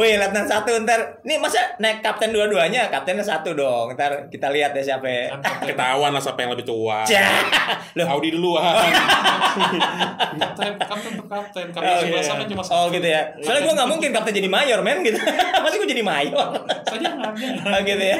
[0.00, 1.20] Wih, letnan satu ntar.
[1.28, 2.88] Nih masa naik kapten dua-duanya?
[2.88, 3.92] Kaptennya satu dong.
[3.92, 5.04] Ntar kita lihat ya siapa.
[5.04, 5.28] ya.
[5.36, 7.04] Kan kapten, Ketahuan lah siapa yang lebih tua.
[7.10, 7.44] Cah.
[8.00, 8.08] Loh.
[8.16, 8.64] Audi duluan.
[10.40, 11.66] kapten, kapten per kapten.
[11.68, 12.30] Kapten Oh, sebelah iya.
[12.32, 13.28] sama cuma Oh gitu ya.
[13.44, 15.20] Soalnya gua nggak mungkin kapten jadi mayor, men gitu.
[15.68, 16.48] Pasti gua jadi mayor.
[16.88, 17.50] Ngambil.
[17.68, 18.16] Oh gitu ya.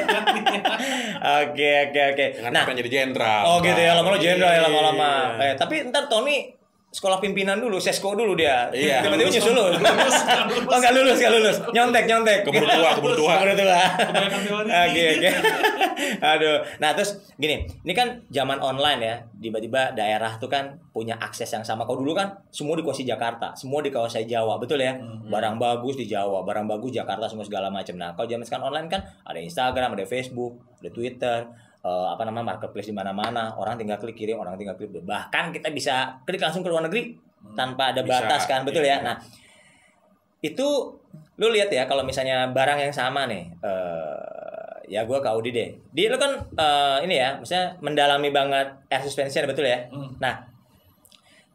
[1.41, 2.25] Oke, oke, oke.
[2.53, 3.41] Nah, yang jadi jenderal.
[3.49, 5.11] Oh gitu ya, lama-lama jenderal ya lama-lama.
[5.41, 5.49] Iya.
[5.49, 6.60] Eh, tapi ntar Tony
[6.91, 8.67] sekolah pimpinan dulu, sesko dulu dia.
[8.67, 8.99] Iya.
[8.99, 9.63] Tiba-tiba nyusul lu.
[9.79, 10.67] Lulus, nggak lulus.
[10.67, 11.57] Oh nggak lulus, nggak lulus.
[11.71, 12.39] Nyontek, nyontek.
[12.43, 13.33] Keburu tua, keburu tua.
[13.39, 13.79] Keburu tua.
[14.67, 15.29] Oke, oke.
[16.19, 16.57] Aduh.
[16.83, 19.15] Nah, terus gini, ini kan zaman online ya.
[19.39, 21.87] Tiba-tiba daerah tuh kan punya akses yang sama.
[21.87, 24.91] Kalau dulu kan semua dikuasai Jakarta, semua dikuasai Jawa, betul ya?
[24.99, 25.31] Mhm.
[25.31, 27.95] Barang bagus di Jawa, barang bagus Jakarta semua segala macam.
[27.95, 31.47] Nah, kalau zaman sekarang online kan ada Instagram, ada Facebook, ada Twitter,
[31.81, 33.53] eh, apa namanya marketplace di mana-mana.
[33.57, 34.93] Orang tinggal klik kirim, orang tinggal klik.
[34.93, 37.17] Bahkan kita bisa klik langsung ke luar negeri
[37.57, 39.01] tanpa ada Bisa, batas kan, betul ya?
[39.01, 39.05] iya.
[39.05, 39.15] Nah,
[40.41, 40.67] itu
[41.37, 44.41] lu lihat ya kalau misalnya barang yang sama nih eh
[44.91, 45.71] ya gua ke Audi deh.
[45.95, 49.87] Dia lu kan eh, ini ya, misalnya mendalami banget air suspension betul ya?
[49.87, 50.19] Hmm.
[50.19, 50.43] Nah,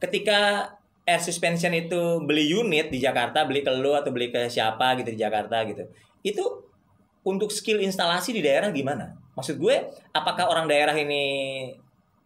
[0.00, 0.72] ketika
[1.04, 5.12] air suspension itu beli unit di Jakarta, beli ke lu atau beli ke siapa gitu
[5.12, 5.84] di Jakarta gitu.
[6.24, 6.64] Itu
[7.28, 9.25] untuk skill instalasi di daerah gimana?
[9.36, 9.76] Maksud gue,
[10.10, 11.22] apakah orang daerah ini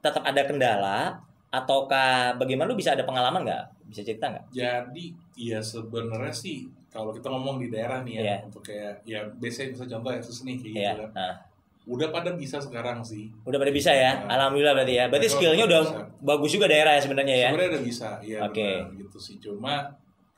[0.01, 1.19] tetap ada kendala
[1.51, 3.65] ataukah bagaimana lu bisa ada pengalaman nggak?
[3.91, 4.55] Bisa cerita nggak?
[4.55, 8.37] Jadi ya sebenarnya sih kalau kita ngomong di daerah nih ya Iya.
[8.47, 10.91] untuk kayak ya biasanya bisa contoh ya nih kayak Iya.
[10.95, 11.15] gitu kan.
[11.19, 11.35] Nah,
[11.91, 13.33] Udah pada bisa sekarang sih.
[13.43, 14.23] Udah pada bisa ya.
[14.23, 14.37] Nah.
[14.39, 15.05] Alhamdulillah berarti ya.
[15.11, 15.99] Berarti skillnya udah bisa.
[16.23, 17.49] bagus juga daerah ya sebenarnya ya.
[17.51, 18.63] Sebenarnya udah bisa, iya Oke.
[18.63, 19.37] benar gitu sih.
[19.43, 19.75] Cuma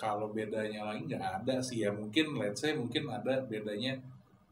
[0.00, 1.90] kalau bedanya lagi nggak ada sih ya.
[1.92, 3.98] Mungkin let's say mungkin ada bedanya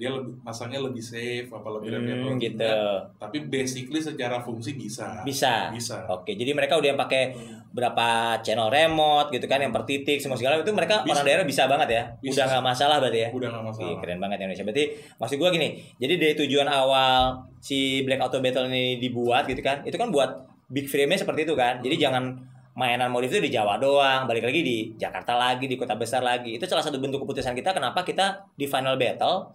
[0.01, 2.73] dia lebih masangnya lebih safe apa lebih Hmm, lebih gitu.
[3.21, 5.21] Tapi basically secara fungsi bisa.
[5.29, 5.69] Bisa.
[5.69, 6.09] Bisa.
[6.09, 7.37] Oke, jadi mereka udah yang pakai
[7.71, 11.21] berapa channel remote gitu kan yang per titik semua segala itu mereka Bisa.
[11.21, 12.03] orang daerah bisa banget ya.
[12.17, 12.33] Bisa.
[12.33, 13.29] Udah nggak masalah berarti ya.
[13.29, 13.87] Udah nggak masalah.
[13.87, 14.65] Iya, keren banget Indonesia.
[14.65, 14.85] Berarti
[15.21, 15.69] maksud gua gini,
[16.01, 20.49] jadi dari tujuan awal si Black Auto Battle ini dibuat gitu kan, itu kan buat
[20.73, 21.85] big frame-nya seperti itu kan.
[21.85, 22.41] Jadi jangan
[22.73, 26.57] mainan modif itu di Jawa doang, balik lagi di Jakarta lagi, di kota besar lagi.
[26.57, 29.53] Itu salah satu bentuk keputusan kita kenapa kita di final battle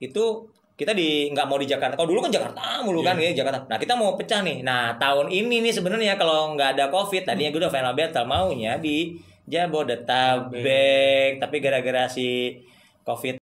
[0.00, 1.94] itu kita di nggak mau di Jakarta.
[1.94, 3.62] Kalau dulu kan Jakarta mulu kan ya Jakarta.
[3.70, 4.66] Nah kita mau pecah nih.
[4.66, 8.74] Nah tahun ini nih sebenarnya kalau nggak ada COVID tadinya gue udah final battle maunya
[8.82, 9.14] di
[9.46, 11.38] Jabodetabek.
[11.38, 12.58] Tapi gara-gara si
[13.06, 13.38] COVID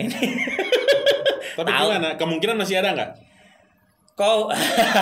[1.60, 1.86] Tapi Tahu.
[1.92, 2.16] gimana?
[2.16, 3.30] Kemungkinan masih ada nggak?
[4.20, 4.52] kau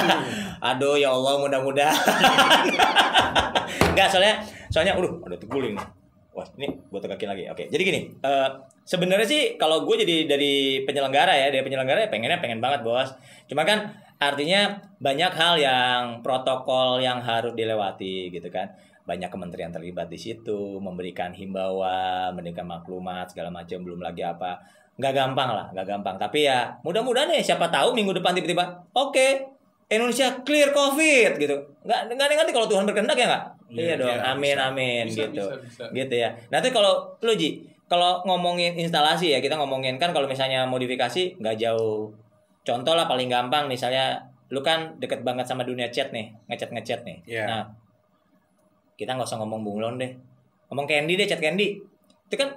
[0.70, 1.98] aduh ya Allah mudah-mudahan
[3.98, 4.38] nggak soalnya
[4.70, 5.87] soalnya aduh ada terguling nih
[6.30, 8.48] wah ini gue tegakin lagi oke jadi gini eh,
[8.88, 13.12] sebenarnya sih kalau gue jadi dari penyelenggara ya dari penyelenggara ya pengennya pengen banget bos.
[13.44, 18.72] Cuma kan artinya banyak hal yang protokol yang harus dilewati gitu kan.
[19.05, 24.57] Banyak kementerian terlibat di situ memberikan himbauan memberikan maklumat segala macam belum lagi apa.
[24.96, 26.16] Nggak gampang lah nggak gampang.
[26.16, 29.53] Tapi ya mudah-mudahan ya siapa tahu minggu depan tiba-tiba oke
[29.92, 31.57] Indonesia clear covid gitu.
[31.85, 33.44] Nggak nggak nanti kalau Tuhan berkehendak ya nggak?
[33.68, 34.68] Iya, iya dong iya, amin bisa.
[34.72, 35.44] amin Bisa, gitu.
[35.44, 35.85] bisa, bisa.
[35.92, 36.29] gitu ya.
[36.48, 41.57] Nanti kalau lu Ji kalau ngomongin instalasi ya kita ngomongin kan kalau misalnya modifikasi nggak
[41.57, 42.12] jauh.
[42.62, 44.20] Contoh lah paling gampang misalnya
[44.53, 47.18] lu kan deket banget sama dunia chat nih ngechat ngechat nih.
[47.24, 47.44] Iya.
[47.44, 47.62] nah
[49.01, 50.12] kita nggak usah ngomong bunglon deh.
[50.68, 51.81] Ngomong candy deh chat candy.
[52.29, 52.53] Itu kan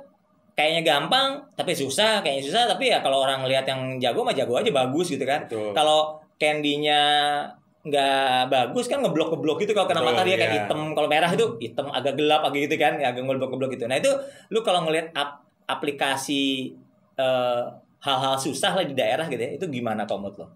[0.52, 2.64] kayaknya gampang tapi susah kayaknya susah.
[2.68, 5.48] Tapi ya kalau orang lihat yang jago mah jago aja bagus gitu kan.
[5.48, 7.00] Kalau candy-nya
[7.82, 10.58] nggak bagus kan ngeblok ngeblok gitu kalau kena Betul, matahari ya kayak iya.
[10.64, 13.98] hitam kalau merah itu hitam agak gelap agak gitu kan agak ngeblok ngeblok gitu nah
[13.98, 14.12] itu
[14.50, 16.78] lu kalau ngelihat ap- aplikasi
[17.18, 17.62] eh,
[18.00, 20.48] hal-hal susah lah di daerah gitu ya itu gimana menurut lo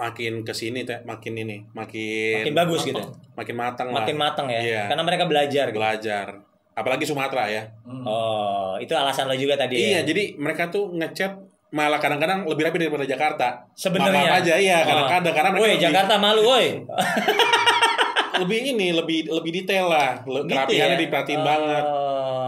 [0.00, 3.04] Makin ke sini teh, makin ini, makin makin bagus gitu
[3.36, 4.00] makin matang lah.
[4.00, 4.82] makin matang ya Iya.
[4.88, 6.26] karena mereka belajar gitu belajar.
[6.72, 7.62] Apalagi Sumatera ya.
[7.84, 8.08] Hmm.
[8.08, 11.36] oh itu alasan lo juga tadi Iya, ya jadi mereka tuh ngechat
[11.70, 13.46] malah kadang-kadang lebih rapi daripada Jakarta.
[13.72, 14.88] sebenarnya aja iya, Oh.
[14.90, 16.66] kadang-kadang karena mereka woi lebih, Jakarta malu woi
[18.40, 20.24] lebih ini, lebih lebih detail lah.
[20.24, 21.02] Gitu Kerapihannya ya?
[21.04, 21.46] diperhatiin Oh.
[21.46, 21.84] banget.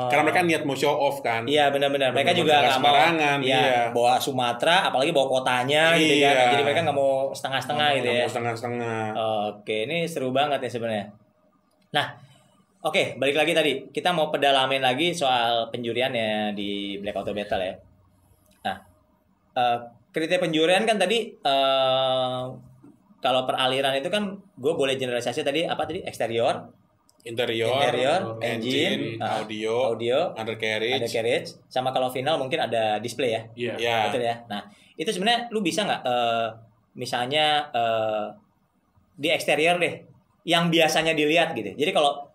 [0.08, 1.44] Karena mereka niat mau show off kan.
[1.44, 2.12] Iya benar-benar.
[2.12, 3.60] Mereka juga nggak mau ya, iya.
[3.92, 6.32] bawa Sumatera, apalagi bawa kotanya gitu kan.
[6.36, 6.50] Iya.
[6.52, 8.24] Jadi mereka nggak mau setengah-setengah gitu ya.
[8.28, 9.00] setengah-setengah.
[9.48, 11.06] Oke, ini seru banget ya sebenarnya.
[11.92, 12.06] Nah,
[12.82, 13.72] oke, balik lagi tadi.
[13.88, 17.74] Kita mau pedalamin lagi soal penjurian ya di Black Auto Battle ya.
[19.52, 19.78] Eh,
[20.12, 22.42] kriteria penjurian kan tadi eh,
[23.22, 26.72] kalau peraliran itu kan gue boleh generalisasi tadi apa tadi eksterior,
[27.22, 30.98] Interior, interior, engine, engine, ah, audio, audio, undercarriage.
[30.98, 33.42] ada carriage, sama kalau final mungkin ada display ya.
[33.54, 33.74] Iya.
[33.78, 34.42] Ya, Betul ya.
[34.50, 34.66] Nah,
[34.98, 36.48] itu sebenarnya lu bisa nggak eh,
[36.98, 38.26] misalnya eh,
[39.14, 40.02] di eksterior deh
[40.42, 41.70] yang biasanya dilihat gitu.
[41.78, 42.26] Jadi kalau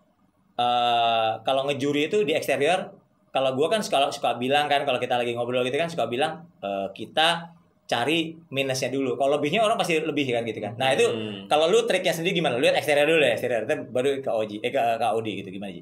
[0.56, 2.88] eh, kalau ngejuri itu di eksterior
[3.28, 6.44] kalau gua kan suka suka bilang kan kalau kita lagi ngobrol gitu kan suka bilang
[6.60, 7.52] eh, kita
[7.84, 9.16] cari minusnya dulu.
[9.16, 10.76] Kalau lebihnya orang pasti lebih kan gitu kan.
[10.76, 11.48] Nah, itu Hmm.
[11.48, 12.60] kalau lu triknya sendiri gimana?
[12.60, 13.64] Lu lihat eksterior dulu ya, eksterior.
[13.64, 15.80] Ntar baru ke Oji, eh ke, ke Audi gitu gimana sih?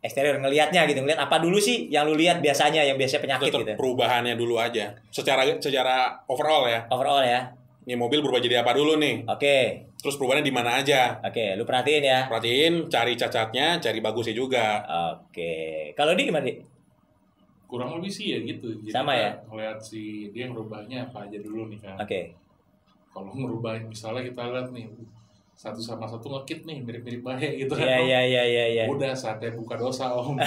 [0.00, 3.60] Eksterior ngelihatnya gitu, ngelihat apa dulu sih yang lu lihat biasanya yang biasanya penyakit Tetap
[3.68, 3.72] gitu.
[3.76, 4.96] perubahannya dulu aja.
[5.12, 6.88] Secara secara overall ya.
[6.88, 7.52] Overall ya.
[7.86, 9.22] Nih mobil berubah jadi apa dulu nih?
[9.30, 9.86] Oke.
[10.02, 11.22] Terus perubahannya di mana aja?
[11.22, 12.26] Oke, lu perhatiin ya.
[12.26, 14.82] Perhatiin, cari cacatnya, cari bagusnya juga.
[15.14, 15.94] Oke.
[15.94, 16.54] Kalau di gimana, Di?
[17.66, 19.30] kurang lebih sih ya gitu jadi Sama kita ya?
[19.50, 22.30] ngeliat si dia ngerubahnya apa aja dulu nih kan Oke.
[23.10, 24.86] kalau ngerubah misalnya kita lihat nih
[25.56, 28.84] satu sama satu ngekit nih mirip-mirip bahaya gitu kan Iya, iya, iya, iya, iya.
[28.86, 30.36] udah saatnya buka dosa om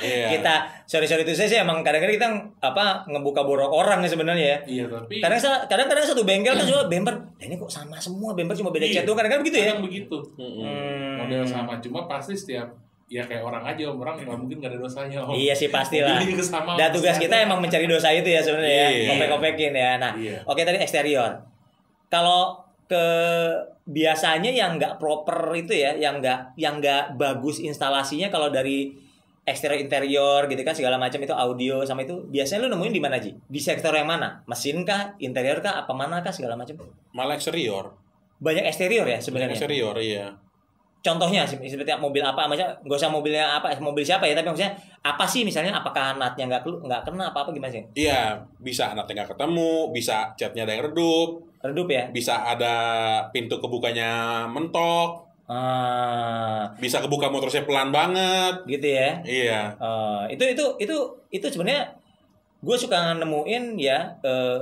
[0.00, 0.32] Iya.
[0.32, 0.54] Kita
[0.86, 4.58] sorry sorry itu saya sih emang kadang-kadang kita apa ngebuka borok orang ya sebenarnya ya.
[4.64, 5.36] iya tapi Kadang
[5.68, 7.12] kadang-kadang satu bengkel kan cuma bemper.
[7.12, 8.94] "Lah, ini kok sama semua bemper cuma beda Iya.
[8.94, 9.64] cat doang kadang-kadang begitu ya.
[9.68, 10.16] kadang begitu.
[10.34, 11.20] Hmm.
[11.20, 12.72] model sama cuma pasti setiap
[13.06, 16.16] ya kayak orang aja om orang nggak mungkin nggak ada dosanya om Iya sih pastilah.
[16.18, 17.44] Juga sama, Dan tugas pasti kita ada.
[17.44, 18.88] emang mencari dosa itu ya sebenarnya ya.
[18.88, 19.08] Iya.
[19.12, 19.90] Kopek-kopekin ya.
[19.98, 20.40] Nah, Iya.
[20.42, 21.44] oke tadi eksterior.
[22.08, 23.04] Kalau ke
[23.86, 28.90] biasanya yang nggak proper itu ya, yang nggak yang nggak bagus instalasinya kalau dari
[29.46, 33.16] eksterior interior gitu kan segala macam itu audio sama itu biasanya lu nemuin di mana
[33.22, 33.30] Ji?
[33.34, 34.42] Di sektor yang mana?
[34.50, 36.76] Mesin kah, interior kah, apa mana kah segala macam?
[37.14, 37.94] Malah eksterior.
[38.42, 39.54] Banyak eksterior ya Sebenarnya sebenarnya.
[39.54, 40.26] eksterior, iya.
[41.00, 44.76] Contohnya sih, seperti mobil apa maksudnya nggak usah mobilnya apa mobil siapa ya tapi maksudnya
[45.00, 47.80] apa sih misalnya apakah natnya nggak kelu- nggak kena apa apa gimana sih?
[47.96, 52.04] Iya, bisa anaknya nggak ketemu, bisa catnya ada yang redup, redup ya?
[52.12, 52.74] Bisa ada
[53.32, 56.68] pintu kebukanya mentok, ah.
[56.76, 58.54] Bisa kebuka motornya pelan banget.
[58.68, 59.08] gitu ya?
[59.24, 59.60] Iya.
[59.80, 60.96] Eh, itu itu itu
[61.32, 61.96] itu sebenarnya
[62.60, 64.60] gue suka nemuin ya eh,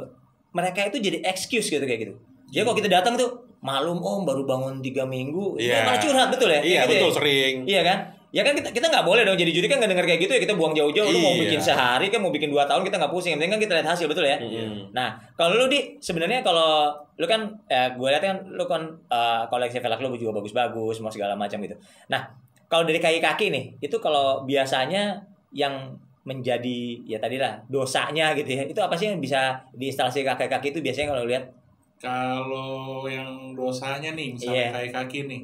[0.55, 2.15] mereka itu jadi excuse gitu kayak gitu.
[2.55, 5.83] Jadi kalau kita datang tuh malum om baru bangun tiga minggu Iya.
[5.83, 7.17] malah curhat betul ya Iya, Kayak gitu betul ya?
[7.17, 7.55] sering.
[7.65, 7.99] Iya kan?
[8.29, 10.41] Ya kan kita kita nggak boleh dong jadi juri kan nggak denger kayak gitu ya
[10.41, 11.43] kita buang jauh-jauh lu mau Iya.
[11.43, 13.89] bikin sehari kan mau bikin dua tahun kita nggak pusing yang penting kan kita lihat
[13.89, 14.37] hasil betul ya.
[14.37, 14.93] Mm-mm.
[14.93, 19.43] Nah kalau lu di sebenarnya kalau lu kan ya gue lihat kan lu kan eh,
[19.45, 21.73] koleksi velg lu juga bagus-bagus semua segala macam gitu.
[22.07, 22.29] Nah
[22.67, 28.63] kalau dari kaki-kaki nih itu kalau biasanya yang menjadi ya tadi lah dosanya gitu ya
[28.63, 31.49] itu apa sih yang bisa diinstalasi kaki-kaki itu biasanya kalau lihat
[31.99, 35.41] Kalau yang dosanya nih, misalnya kayak kaki nih,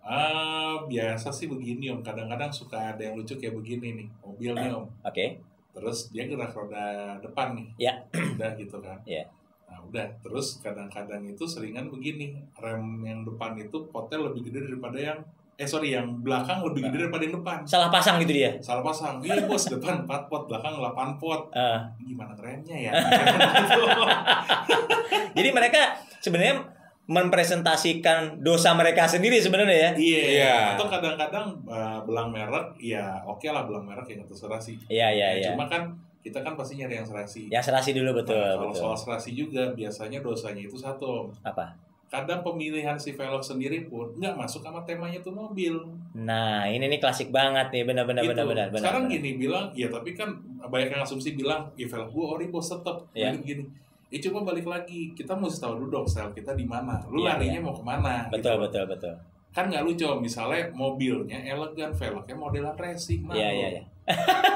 [0.00, 2.00] ah biasa sih begini om.
[2.00, 4.84] Kadang-kadang suka ada yang lucu kayak begini nih, mobil nih om.
[5.00, 5.26] oke
[5.72, 7.92] Terus dia gerak roda depan nih, Ya.
[8.12, 8.94] udah gitu kan.
[9.02, 9.24] Iya.
[9.64, 15.00] Nah udah, terus kadang-kadang itu seringan begini, rem yang depan itu potnya lebih gede daripada
[15.00, 15.18] yang,
[15.54, 17.58] eh sorry yang belakang lebih gede daripada yang depan.
[17.64, 18.52] salah pasang gitu dia.
[18.60, 21.40] Salah pasang, iya bos depan 4 pot, belakang 8 pot.
[21.50, 22.92] Eh, Gimana kerennya ya?
[25.32, 25.80] Jadi mereka
[26.18, 26.54] sebenarnya
[27.02, 29.90] mempresentasikan dosa mereka sendiri sebenarnya ya.
[29.96, 30.22] Iya.
[30.28, 30.54] Iya.
[30.76, 34.76] Atau kadang-kadang uh, belang merek, ya oke lah belang merek yang terserah sih.
[34.86, 35.48] Iya iya Ya, iya.
[35.54, 35.90] Cuma kan
[36.22, 37.50] kita kan pasti nyari yang serasi.
[37.50, 38.82] Yang serasi dulu betul Nah, kalau betul.
[38.86, 41.26] soal serasi juga biasanya dosanya itu satu.
[41.42, 41.74] Apa?
[42.06, 45.72] Kadang pemilihan si velg sendiri pun nggak masuk sama temanya tuh mobil.
[46.12, 48.30] Nah, ini nih klasik banget nih benar benar Gitu.
[48.30, 48.84] benar benar benar.
[48.84, 49.14] Sekarang benar.
[49.16, 50.28] gini bilang, ya tapi kan
[50.62, 52.96] banyak yang asumsi bilang, ya velg gua ori bos tetep.
[53.12, 53.32] Iya.
[53.34, 53.64] Gini, gini.
[54.12, 57.00] Ya coba balik lagi, kita mesti tahu dulu dong style kita di mana.
[57.08, 58.28] Lu Iya, larinya mau ke mana?
[58.28, 58.62] Betul gitu.
[58.68, 59.14] betul betul.
[59.52, 63.24] Kan nggak lucu, misalnya mobilnya elegan, velgnya modelan racing.
[63.32, 63.82] Iya iya iya.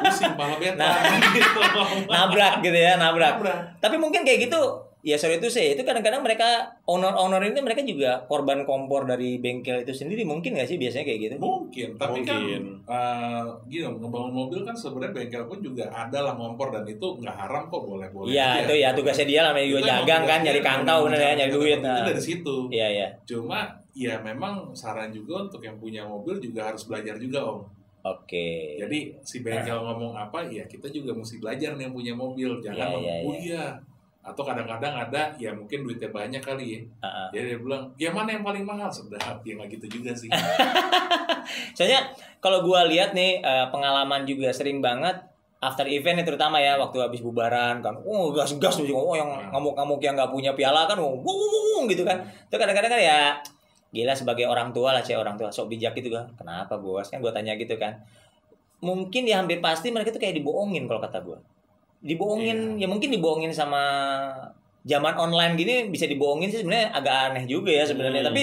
[0.05, 0.77] Pusing pala beta.
[0.85, 1.33] Nah.
[1.33, 1.61] gitu.
[2.13, 3.41] Nabrak gitu ya, nabrak.
[3.41, 3.59] Nabrak.
[3.81, 4.61] Tapi mungkin kayak gitu
[5.01, 9.81] ya sorry itu sih itu kadang-kadang mereka owner-owner ini mereka juga korban kompor dari bengkel
[9.81, 12.83] itu sendiri mungkin nggak sih biasanya kayak gitu Mungkin, tapi Mungkin.
[12.83, 17.07] kan uh, gini ngebangun mobil kan sebenarnya bengkel pun juga ada lah ngompor dan itu
[17.17, 18.35] nggak haram kok boleh boleh.
[18.35, 21.79] iya itu ya tugasnya dia namanya juga dagang kan nyari kantau bener ya nyari duit
[21.79, 22.03] Itu nah.
[22.03, 22.57] dari situ.
[22.69, 23.59] iya iya Cuma
[23.93, 27.63] ya memang saran juga untuk yang punya mobil juga harus belajar juga om.
[28.03, 32.59] oke Jadi si bengkel ngomong apa ya kita juga mesti belajar nih yang punya mobil.
[32.59, 33.65] Jangan Iya, ngomong, iya, oh iya.
[34.27, 36.81] Atau kadang-kadang ada ya mungkin duitnya banyak kali ya.
[36.99, 37.31] Ah.
[37.31, 38.91] Jadi dia bilang, ya mana yang paling mahal?
[38.91, 40.27] Sedap, ya nggak gitu juga sih.
[41.79, 42.11] Soalnya
[42.43, 45.15] kalau gua lihat nih eh, pengalaman juga sering banget
[45.57, 49.51] after event nih terutama ya waktu habis bubaran kan oh gas gas oh yang Hmm.
[49.57, 51.17] ngamuk-ngamuk yang nggak punya piala kan oh,
[51.89, 53.19] gitu kan itu kadang-kadang kan ya
[53.91, 57.25] gila sebagai orang tua lah cewek orang tua sok bijak gitu kan kenapa bos kan
[57.25, 57.97] gua tanya gitu kan
[58.85, 61.41] mungkin ya hampir pasti mereka tuh kayak dibohongin kalau kata gua
[62.01, 62.77] dibohongin.
[62.77, 63.83] Ya mungkin dibohongin sama
[64.87, 68.23] zaman online gini bisa dibohongin sih sebenarnya agak aneh juga ya sebenarnya.
[68.23, 68.31] Hmm.
[68.31, 68.43] tapi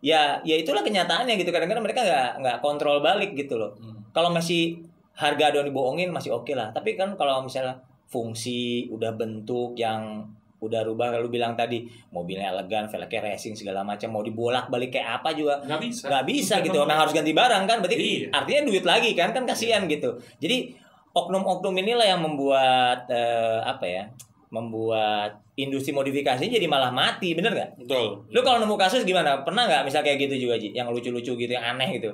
[0.00, 1.50] ya ya itulah kenyataannya gitu.
[1.50, 3.72] Kadang-kadang mereka nggak nggak kontrol balik gitu loh.
[3.76, 4.00] Hmm.
[4.10, 4.78] kalau masih
[5.14, 6.70] harga doang dibohongin masih oke lah.
[6.70, 10.22] Tapi kan kalau misalnya fungsi udah bentuk yang
[10.64, 15.20] udah rubah lu bilang tadi mobilnya elegan velgnya racing segala macam mau dibolak balik kayak
[15.20, 16.04] apa juga Nggak bisa.
[16.08, 16.78] nggak bisa gitu.
[16.80, 18.28] Memang harus ganti barang kan berarti Iya.
[18.32, 20.16] artinya duit lagi kan kan kasihan gitu.
[20.40, 20.72] Jadi
[21.14, 24.04] oknum-oknum inilah yang membuat eh, apa ya
[24.50, 28.22] membuat industri modifikasi jadi malah mati bener nggak Betul.
[28.28, 31.50] lu kalau nemu kasus gimana pernah nggak misal kayak gitu juga Ji yang lucu-lucu gitu
[31.50, 32.10] yang aneh gitu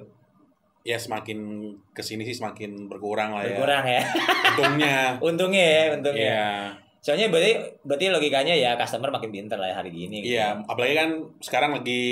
[0.81, 1.37] Ya semakin
[1.93, 3.53] ke sini sih semakin berkurang lah ya.
[3.53, 4.01] berkurang ya
[4.47, 4.97] Untungnya.
[5.29, 6.49] untungnya ya untungnya Iya.
[7.01, 10.37] soalnya berarti berarti logikanya ya customer makin pinter lah ya hari gini gitu.
[10.37, 12.05] Iya, apalagi kan sekarang lagi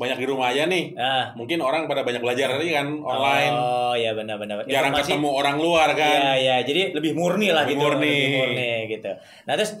[0.00, 0.96] banyak di rumah aja nih.
[0.96, 3.52] ah Mungkin orang pada banyak belajar tadi kan online.
[3.52, 6.20] oh ya benar-benar Jarang Informasi- ketemu orang luar kan.
[6.20, 6.56] Iya, iya.
[6.64, 7.84] Jadi lebih murni lah Lebih gitu.
[7.84, 8.08] murni.
[8.08, 9.10] Lebih murni gitu.
[9.44, 9.76] Nah, terus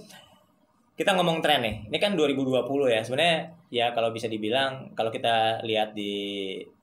[0.92, 1.74] kita ngomong tren nih.
[1.88, 3.00] Ini kan 2020 ya.
[3.00, 3.36] Sebenarnya
[3.72, 6.12] ya kalau bisa dibilang kalau kita lihat di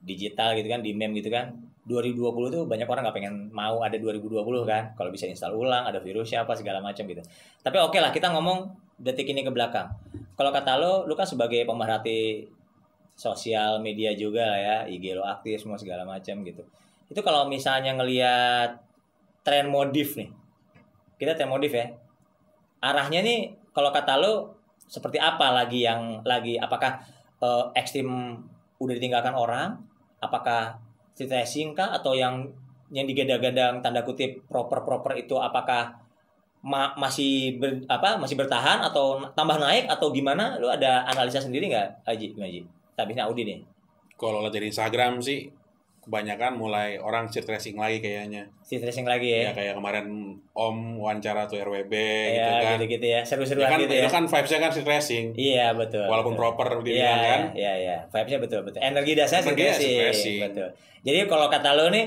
[0.02, 1.54] digital gitu kan, di meme gitu kan,
[1.86, 4.90] 2020 tuh banyak orang nggak pengen mau ada 2020 kan.
[4.92, 7.22] Kalau bisa install ulang, ada virusnya apa segala macam gitu.
[7.62, 8.66] Tapi oke lah, kita ngomong
[8.98, 9.86] detik ini ke belakang.
[10.34, 12.42] Kalau kata lo, lu kan sebagai pemerhati
[13.18, 16.62] sosial media juga lah ya, IG lo aktif semua segala macam gitu.
[17.10, 18.78] Itu kalau misalnya ngelihat
[19.42, 20.30] tren modif nih.
[21.18, 21.90] Kita tren modif ya.
[22.78, 24.54] Arahnya nih kalau kata lo
[24.86, 27.02] seperti apa lagi yang lagi apakah
[27.42, 28.38] eh, ekstrim
[28.78, 29.82] udah ditinggalkan orang?
[30.22, 30.78] Apakah
[31.18, 32.46] street racing kah atau yang
[32.94, 35.98] yang digadang-gadang tanda kutip proper-proper itu apakah
[36.62, 40.54] ma- masih ber- apa masih bertahan atau tambah naik atau gimana?
[40.62, 42.06] Lu ada analisa sendiri nggak?
[42.06, 42.77] Gimana, Haji?
[42.98, 43.58] Tapi Audi nih.
[44.18, 45.46] Kalau lihat dari Instagram sih
[46.02, 48.48] kebanyakan mulai orang street racing lagi kayaknya.
[48.64, 49.38] Street racing lagi ya.
[49.46, 51.92] Ya kayak kemarin Om wawancara tuh RWB
[52.32, 52.74] gitu ya, kan.
[52.80, 53.20] gitu-gitu ya.
[53.20, 54.10] Ya Seru-seruan kan gitu itu ya.
[54.10, 55.24] kan vibes-nya kan street racing.
[55.36, 56.08] Iya, betul.
[56.08, 56.42] Walaupun betul.
[56.42, 57.42] proper Iya, dibilang kan.
[57.54, 57.96] iya, iya.
[58.10, 58.80] Vibes-nya betul, betul.
[58.80, 59.76] Energi dasarnya racing.
[59.76, 60.40] street racing.
[60.48, 60.68] Betul.
[61.06, 62.04] Jadi kalau kata lo nih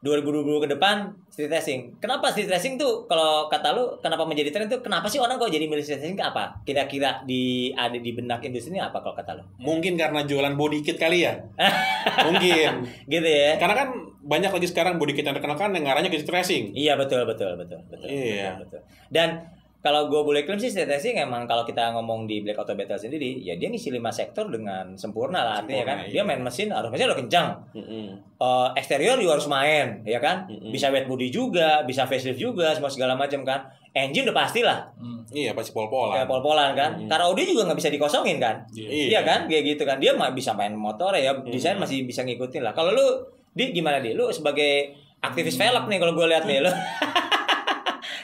[0.00, 1.80] 2020 ke depan street racing.
[2.00, 5.52] Kenapa street racing tuh kalau kata lu kenapa menjadi tren itu kenapa sih orang kok
[5.52, 6.56] jadi milih street racing ke apa?
[6.64, 9.44] Kira-kira di ada di benak industri ini apa kalau kata lu?
[9.60, 11.36] Mungkin karena jualan body kit kali ya.
[12.32, 12.88] Mungkin.
[13.12, 13.60] Gitu ya.
[13.60, 13.88] Karena kan
[14.24, 16.64] banyak lagi sekarang body kit yang terkenal kan yang ngarahnya ke street racing.
[16.72, 18.08] Iya betul betul betul betul.
[18.08, 18.56] Iya.
[18.56, 18.80] Betul, betul.
[19.12, 22.96] Dan kalau gue boleh klaim sih racing emang kalau kita ngomong di Black Auto Battle
[22.96, 26.12] sendiri ya dia ngisi lima sektor dengan sempurna lah artinya Sempurna, kan iya.
[26.12, 28.06] dia main mesin harus mesin udah kencang Mm-mm.
[28.36, 30.68] Eh, eksterior juga harus main ya kan Mm-mm.
[30.68, 34.84] bisa wet body juga bisa facelift juga semua segala macam kan engine udah pasti lah
[34.94, 35.24] Hmm.
[35.30, 36.12] Iya pasti pol-polan.
[36.12, 37.08] kayak pol-polan kan Mm-mm.
[37.08, 38.88] karena Audi juga nggak bisa dikosongin kan Iya.
[39.08, 42.60] iya kan kayak gitu kan dia mah bisa main motor ya desain masih bisa ngikutin
[42.60, 43.06] lah kalau lu
[43.50, 46.68] di gimana di lu sebagai aktivis velg nih kalau gue lihat nih lu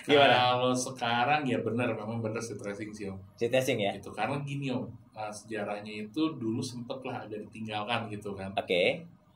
[0.07, 3.19] gimana Kalau sekarang ya benar, memang benar street racing sih om.
[3.35, 4.09] street racing ya Gitu.
[4.11, 8.55] Karena gini om, nah, sejarahnya itu dulu sempet lah agak ditinggalkan gitu kan.
[8.55, 8.83] oke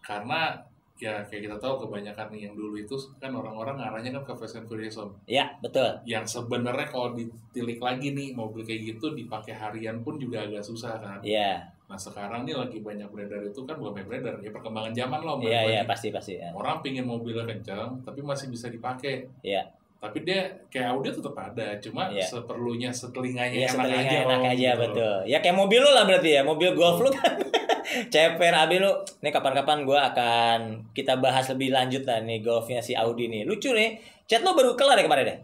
[0.01, 0.55] Karena
[0.95, 4.61] ya kayak kita tahu kebanyakan nih yang dulu itu kan orang-orang ngarahnya kan ke Fast
[4.61, 5.09] and Furious om.
[5.25, 10.45] ya betul Yang sebenarnya kalau ditilik lagi nih mobil kayak gitu dipakai harian pun juga
[10.45, 11.19] agak susah kan.
[11.21, 15.37] iya Nah sekarang nih lagi banyak beredar itu kan bukan beredar ya perkembangan zaman loh.
[15.41, 16.53] iya iya pasti pasti ya.
[16.53, 19.27] Orang pingin mobilnya kencang tapi masih bisa dipakai.
[19.43, 19.67] Iya.
[20.01, 22.25] Tapi dia kayak Audi tetap ada, cuma Iya.
[22.25, 24.25] seperlunya setelinganya Iya enak setelahnya aja.
[24.25, 24.81] enak Om, aja gitu.
[24.81, 25.17] betul.
[25.29, 27.37] Ya kayak mobil lu lah berarti ya, mobil golf lu kan.
[28.13, 28.89] Ceper abi lu.
[29.21, 30.59] Nih kapan-kapan gua akan
[30.91, 33.45] kita bahas lebih lanjut lah nih golfnya si Audi nih.
[33.45, 34.01] Lucu nih.
[34.25, 35.39] Chat lu baru kelar ya kemarin deh.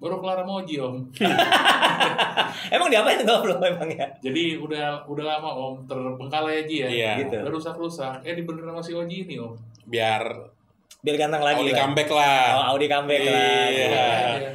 [0.00, 0.96] Baru kelar moji om.
[2.72, 4.06] Emang diapain golf lu emang ya?
[4.18, 6.88] Jadi udah udah lama om terbengkalai aja ya.
[6.88, 7.12] Iya.
[7.20, 7.36] Gitu.
[7.36, 8.24] Udah rusak-rusak.
[8.24, 9.52] Eh dibenerin sama si Oji ini om.
[9.84, 10.24] Biar
[11.00, 11.80] Biar ganteng lagi Audi lah.
[11.86, 12.44] comeback lah.
[12.60, 13.64] Oh, Audi comeback lah.
[13.72, 13.86] Iya.
[13.88, 14.50] Iya.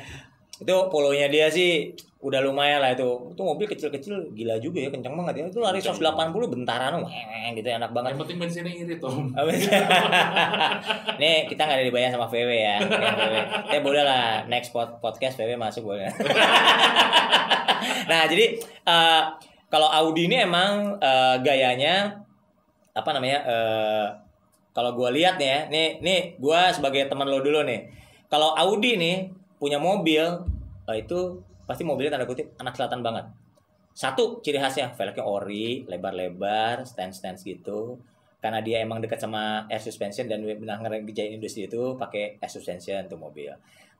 [0.61, 1.89] Itu polonya dia sih
[2.21, 3.05] udah lumayan lah itu.
[3.33, 5.43] Itu mobil kecil-kecil gila juga ya, kencang banget ya.
[5.49, 6.01] Itu lari 180
[6.49, 7.01] bentaran
[7.53, 8.09] gitu enak banget.
[8.13, 9.29] Yang penting bensinnya irit om.
[9.41, 9.69] Abis.
[11.21, 12.77] Nih kita nggak ada dibayar sama VW ya.
[12.81, 13.41] Ya.
[13.77, 16.07] Eh boleh lah next pod- podcast VW masuk boleh.
[18.09, 19.23] nah jadi eh,
[19.69, 22.21] kalau Audi ini emang eh, gayanya
[22.95, 23.39] apa namanya?
[23.45, 24.07] eh,
[24.75, 27.87] kalau gue lihat nih ya, nih nih gue sebagai teman lo dulu nih.
[28.27, 30.21] Kalau Audi nih punya mobil
[30.91, 33.25] eh, itu pasti mobilnya tanda kutip anak selatan banget.
[33.95, 37.95] Satu ciri khasnya velgnya ori, lebar-lebar, stand-stand gitu
[38.43, 43.07] karena dia emang dekat sama air suspension dan benar ngerjain industri itu pakai air suspension
[43.07, 43.49] untuk mobil.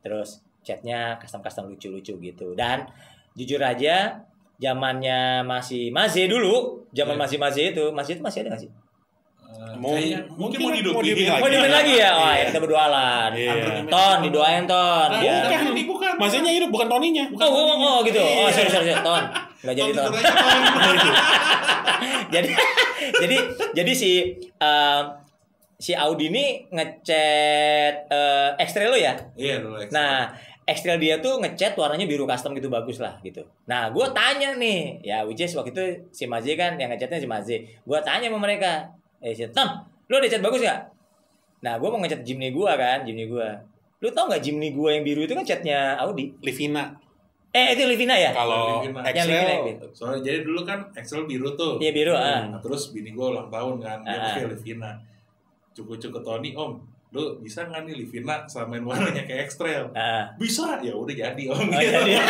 [0.04, 2.52] Terus catnya custom-custom lucu-lucu gitu.
[2.54, 2.86] Dan
[3.34, 4.22] jujur aja
[4.60, 7.40] zamannya masih masih dulu, zaman Iya.
[7.40, 8.72] masih itu, masih itu masih ada nggak sih?
[9.56, 10.96] Eh, Mau- kayaknya mungkin mau mungkin dihidupin.
[10.96, 11.56] mau dihidupin Mau Lagi.
[11.56, 12.10] dimain lagi ya?
[12.12, 12.36] Wah, Iya.
[12.36, 13.22] ya kita berdoa lah.
[13.32, 13.54] Iya.
[13.88, 15.08] Ton, didoain ton.
[15.08, 16.12] Nah, Biar- bukan, ini bukan.
[16.16, 17.26] Masanya hidup bukan Toninya.
[17.36, 18.20] Oh, oh, oh, gitu.
[18.20, 19.00] Oh, sorry, sorry, sorry.
[19.00, 19.24] Ton.
[19.64, 20.12] Nggak jadi ton.
[22.34, 22.50] jadi
[23.16, 23.38] jadi
[23.74, 25.02] jadi si eh,
[25.76, 29.12] si Audi ini ngecat uh, X-Trail lo ya.
[29.36, 29.76] Iya dulu.
[29.84, 29.92] X.
[29.92, 30.32] Nah,
[30.64, 33.44] X-Trail dia tuh ngecat warnanya biru custom gitu bagus lah gitu.
[33.66, 37.28] Nah, gue tanya nih, ya which is waktu itu si Mazi kan yang ngecatnya si
[37.28, 37.56] Mazi.
[37.84, 38.88] Gue tanya sama mereka,
[39.26, 39.70] eh Tom,
[40.06, 40.80] lu ada cat bagus gak?
[41.66, 43.48] Nah, gue mau ngecat Jimny gue kan, Jimny gue.
[44.06, 46.30] Lu tau gak Jimny gue yang biru itu kan catnya Audi?
[46.46, 46.94] Livina.
[47.50, 48.30] Eh, itu Livina ya?
[48.36, 49.02] Kalau Livina.
[49.10, 49.86] Yang Livina, Excel Livina.
[49.98, 51.82] Soalnya jadi dulu kan Excel biru tuh.
[51.82, 52.46] Iya biru, ah.
[52.54, 54.22] Nah, terus bini gue ulang tahun kan, dia Ah.
[54.38, 54.92] pakai Livina.
[55.74, 56.78] Cukup-cukup Tony, om,
[57.16, 59.88] lu bisa nggak nih Livina samain warnanya kayak X-Trail?
[59.96, 61.56] Nah, Bisa, ya udah jadi om.
[61.56, 62.20] Oh, jadi.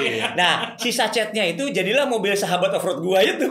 [0.00, 0.34] Iya.
[0.34, 3.46] nah, sisa catnya itu jadilah mobil sahabat offroad gua itu.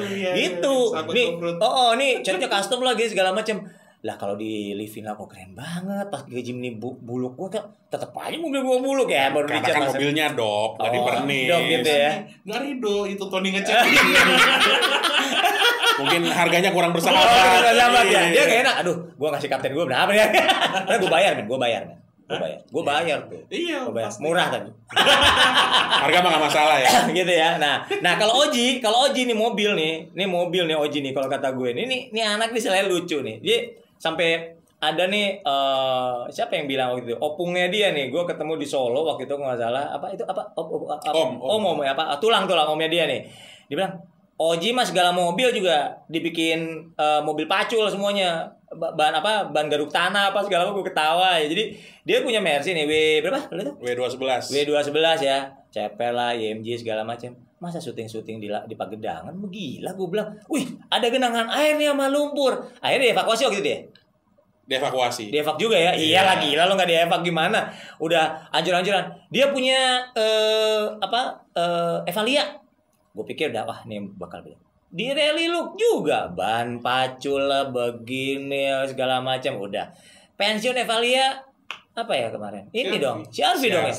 [0.00, 0.96] Iya, gitu.
[0.96, 1.26] sahabat Nih,
[1.60, 3.60] oh, oh, nih catnya custom lagi segala macam.
[4.00, 8.08] Lah kalau di Livina kok keren banget pas ke Jimny bu buluk gua kan tetep
[8.16, 11.46] aja mobil gua buluk ya baru Karena dicat kan mobilnya dok, nggak Oh, dipernis.
[11.46, 12.10] dok gitu ya.
[12.48, 13.84] Nggak Rido, itu Tony ngecat.
[16.00, 17.60] Mungkin harganya kurang Oh, bersahabat.
[17.60, 18.20] udah sahabat ya.
[18.20, 18.32] Iya.
[18.32, 18.74] Dia gak enak.
[18.84, 20.26] Aduh, gua ngasih kapten gua berapa ya?
[20.88, 21.46] Karena gua bayar, men.
[21.46, 21.98] Gua bayar, men.
[22.26, 22.58] Gua bayar.
[22.70, 23.42] Gua bayar tuh.
[23.50, 24.10] Iya, Gua bayar.
[24.18, 24.70] Murah tadi.
[26.02, 26.90] Harga mah nggak masalah ya.
[27.18, 27.58] gitu ya.
[27.60, 31.28] Nah, nah kalau Oji, kalau Oji nih mobil nih, nih mobil nih Oji nih kalau
[31.28, 33.36] kata gue nih, nih, nih anak nih selain lucu nih.
[33.42, 33.58] Dia
[34.00, 38.64] sampai ada nih eh siapa yang bilang waktu itu opungnya dia nih gue ketemu di
[38.64, 41.12] Solo waktu itu nggak salah apa itu apa op, op, apa?
[41.12, 41.60] Om, om.
[41.60, 43.20] om om ya apa tulang tulang omnya dia nih
[43.68, 43.92] dia bilang
[44.40, 48.48] Oji mas segala mobil juga dibikin eh, mobil pacul semuanya.
[48.70, 51.36] Ba- bahan apa bahan garuk tanah apa segala apa gue ketawa.
[51.36, 51.76] Ya jadi
[52.06, 53.52] dia punya Mercy nih W berapa?
[53.52, 53.74] Lu tuh?
[53.84, 54.48] W211.
[54.48, 55.38] W211 ya,
[55.68, 57.36] CP lah, IMG segala macam.
[57.60, 59.36] masa syuting-syuting di, la- di Pagedangan?
[59.36, 62.56] Gila gue bilang wih ada genangan air nih sama lumpur.
[62.80, 63.78] Akhirnya dievakuasi waktu itu dia?
[64.64, 65.28] Dievakuasi.
[65.28, 65.92] dievak juga ya?
[65.92, 67.68] Iya lah gila lo nggak dievak gimana?
[67.98, 69.02] Udah anjur-anjuran.
[69.28, 69.76] Dia punya
[70.14, 72.48] eh apa eh Evalia
[73.10, 74.56] gue pikir udah wah ini bakal beli
[74.90, 79.94] di rally look juga ban pacul lah begini segala macam udah.
[80.34, 81.46] Pensiun Evalia
[81.94, 82.66] apa ya kemarin?
[82.74, 83.30] Ini Si dong Arfi.
[83.30, 83.94] si Arfi Si dong ya?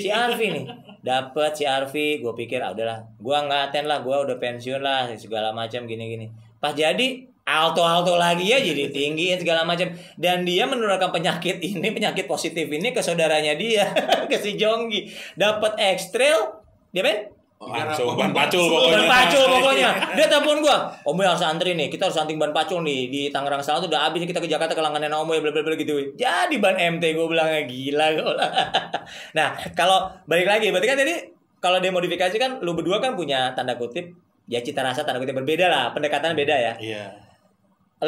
[0.00, 0.64] Si Arfi nih.
[1.04, 5.12] Dapat si Arfi gue pikir ah udahlah gue nggak aten lah gue udah pensiun lah
[5.20, 6.32] segala macam gini-gini.
[6.56, 9.92] Pas jadi alto alto lagi ya jadi tinggiin segala macam.
[10.16, 13.92] Dan dia menularkan penyakit ini penyakit positif ini ke saudaranya dia
[14.30, 15.12] ke si Jonggi.
[15.36, 16.64] Dapat ekstrel
[16.96, 19.04] dia men Langsung ban pacul ban pokoknya.
[19.04, 19.90] pacul pokoknya.
[20.16, 21.92] Dia telepon gua om Boy harus antri nih.
[21.92, 23.12] Kita harus anting ban pacul nih.
[23.12, 25.76] Di Tangerang Selatan udah habis kita ke Jakarta ke langganan om Boy bla bla bla
[25.76, 26.16] gitu.
[26.16, 28.52] Jadi ban MT gue bilangnya gila gua bilang.
[29.36, 31.14] nah kalau balik lagi berarti kan tadi
[31.60, 34.08] kalau dia modifikasi kan lu berdua kan punya tanda kutip
[34.48, 36.72] ya cita rasa tanda kutip berbeda lah pendekatan beda ya.
[36.80, 37.04] Iya.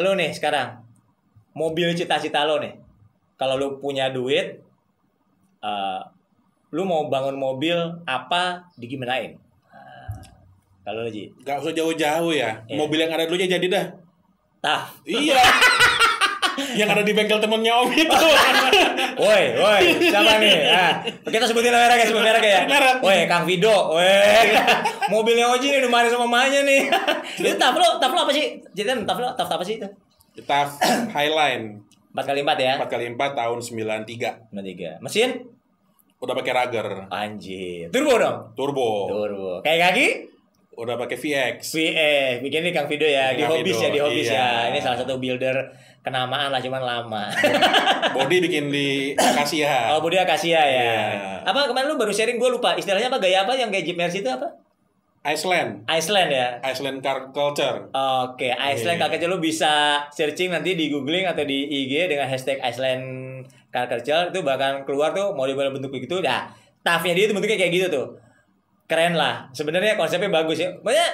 [0.01, 0.81] lu nih sekarang
[1.53, 2.73] mobil cita-cita lo nih
[3.37, 4.65] kalau lu punya duit
[5.61, 6.01] eh
[6.73, 7.77] lu mau bangun mobil
[8.09, 9.37] apa digimanain
[10.83, 11.31] kalau lu Ji?
[11.47, 12.59] Gak usah jauh-jauh ya.
[12.67, 12.75] Iya.
[12.75, 13.85] Mobil yang ada dulunya jadi dah.
[14.59, 14.91] tah.
[15.07, 15.39] Iya.
[16.79, 18.13] yang ada di bengkel temennya Om itu.
[19.23, 20.57] woi woi siapa nih?
[20.69, 20.93] Ah
[21.25, 22.61] kita sebutin merek ya sebut merek ya.
[23.01, 24.53] Woi Kang Vido woi.
[25.11, 26.91] Mobilnya Oji nih main sama mamanya nih.
[27.39, 28.59] Itu taf lo taf lo apa sih?
[28.75, 29.87] Jadi taf lo taf apa sih itu?
[30.35, 30.67] Kita
[31.13, 31.79] Highline.
[32.13, 32.73] Empat kali empat ya?
[32.77, 33.57] 4 kali 4 tahun
[34.05, 34.53] 93.
[34.53, 34.91] Nomor tiga.
[35.01, 35.49] Mesin?
[36.21, 37.89] Udah pakai Rager, anjir.
[37.89, 38.53] Turbo dong?
[38.53, 39.51] Turbo, turbo.
[39.65, 40.07] Kayak kaki
[40.73, 41.57] udah pakai VX.
[41.73, 44.33] VE, bikin nih Kang Vido ya, di Vido, ya, di Hobbies ya.
[44.33, 44.49] iya.
[44.73, 45.55] Ini salah satu builder
[46.03, 47.23] kenamaan lah, cuman lama.
[48.11, 49.93] Body bikin di Acacia.
[49.95, 50.67] oh, Budi Akasia ya.
[50.67, 50.95] Iya.
[51.47, 52.75] Apa kemarin lu baru sharing, gue lupa.
[52.75, 54.49] Istilahnya apa, gaya apa yang kayak Jeep Mercy itu apa?
[55.23, 55.87] Iceland.
[55.87, 56.59] Iceland ya?
[56.59, 57.87] Iceland Car Culture.
[57.95, 59.07] Oke, Iceland Iya.
[59.07, 63.05] Car Culture lu bisa searching nanti di googling atau di IG dengan hashtag Iceland
[63.71, 66.19] Car Culture itu bahkan keluar tuh model-model bentuk begitu.
[66.19, 66.51] Nah,
[66.83, 68.07] tafnya dia itu bentuknya kayak gitu tuh.
[68.85, 69.47] Keren lah.
[69.51, 70.69] Sebenarnya konsepnya bagus ya.
[70.77, 71.09] Banyak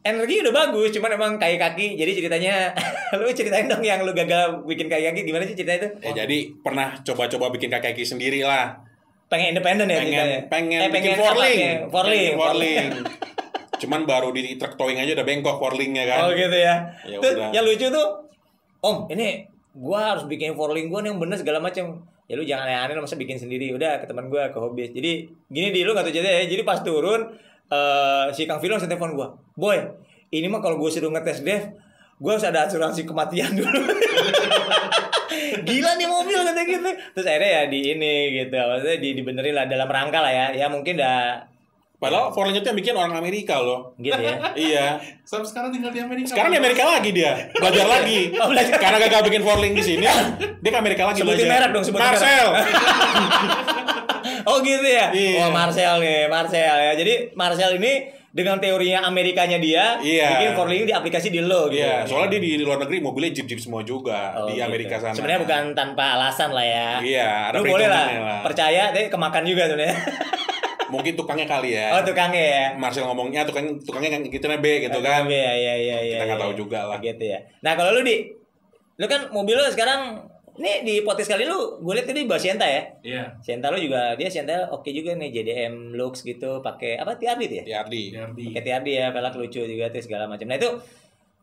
[0.00, 1.86] energi udah bagus, cuman emang kaki kaki.
[1.94, 2.74] Jadi ceritanya
[3.18, 5.88] lu ceritain dong yang lu gagal bikin kaki kaki gimana sih ceritanya itu?
[6.02, 8.78] Ya jadi pernah coba-coba bikin kaki sendiri lah.
[9.28, 10.40] Pengen independen ya Pengen ceritanya?
[10.48, 11.20] pengen, Eh, bikin apa?
[11.22, 11.58] forling.
[11.88, 12.16] Forling.
[12.24, 12.86] Bikin forling.
[13.84, 16.18] Cuman baru di truk towing aja udah bengkok forlingnya kan.
[16.24, 16.74] Oh gitu ya.
[17.04, 17.48] Ya Tuh, udah.
[17.52, 18.08] yang lucu tuh,
[18.80, 22.02] Om, ini gua harus bikin forling gua nih yang bener segala macam.
[22.28, 23.72] Ya lu jangan aneh-aneh masa bikin sendiri.
[23.72, 24.92] Udah ke teman gua ke hobis.
[24.92, 26.44] Jadi gini di lu nggak tahu cerita ya.
[26.44, 27.32] Jadi pas turun
[27.68, 29.32] eh si Kang Vilo langsung telepon gua.
[29.56, 29.80] Boy,
[30.28, 31.72] ini mah kalau gua suruh ngetes dev,
[32.20, 33.80] gua harus ada asuransi kematian dulu.
[35.68, 36.90] Gila nih mobil kata gitu.
[37.16, 38.14] Terus akhirnya ya di ini
[38.44, 38.56] gitu.
[38.56, 40.46] Maksudnya di dibenerin lah dalam rangka lah ya.
[40.52, 41.48] Ya mungkin udah
[41.98, 43.90] Padahal forling itu yang bikin orang Amerika loh.
[43.96, 44.38] gitu ya.
[44.70, 44.86] iya.
[45.22, 46.30] Sampai sekarang tinggal di Amerika.
[46.30, 47.50] Sekarang di Amerika lagi dia.
[47.50, 48.20] Belajar lagi.
[48.38, 48.78] Oh, belajar.
[48.78, 50.06] Karena gagal bikin forling di sini,
[50.56, 51.52] dia ke Amerika lagi Sebutin belajar.
[51.58, 52.46] merek dong, sebutin Marcel.
[54.44, 55.12] Oh gitu ya.
[55.12, 55.44] Iya.
[55.44, 56.92] Oh Marcel nih, Marcel ya.
[56.94, 57.92] Jadi Marcel ini
[58.28, 60.28] dengan teorinya Amerikanya dia Iya.
[60.36, 61.80] bikin forling di aplikasi di lo gitu.
[61.80, 64.64] Iya, soalnya dia di luar negeri mobilnya jeep-jeep semua juga Oh, di gitu.
[64.64, 65.12] Amerika sana.
[65.12, 66.88] Sebenarnya bukan tanpa alasan lah ya.
[67.00, 68.40] Iya, ada Lu boleh lah, lah.
[68.44, 69.96] percaya, tapi kemakan juga sebenarnya.
[70.88, 71.94] Mungkin tukangnya kali ya.
[71.96, 72.64] oh tukangnya ya.
[72.76, 75.28] Marcel ngomongnya tukang tukangnya kan gitu B gitu kan.
[75.28, 76.18] Iya iya iya iya.
[76.18, 76.44] Kita nggak iya.
[76.48, 76.98] tahu juga lah.
[77.00, 77.38] Gitu ya.
[77.64, 78.32] Nah kalau lu di,
[78.98, 80.24] lu kan mobil lu sekarang,
[80.58, 82.82] nih di podcast kali lu, gue lihat tadi bawa Sienta ya.
[83.04, 83.24] Iya.
[83.44, 87.64] Sienta lu juga, dia Sienta oke juga nih, JDM looks gitu, pakai apa TRD ya?
[87.64, 88.02] Di Ardi.
[88.10, 88.44] Derby.
[88.50, 90.70] pakai TRD ya pelak lucu juga tuh segala macam nah itu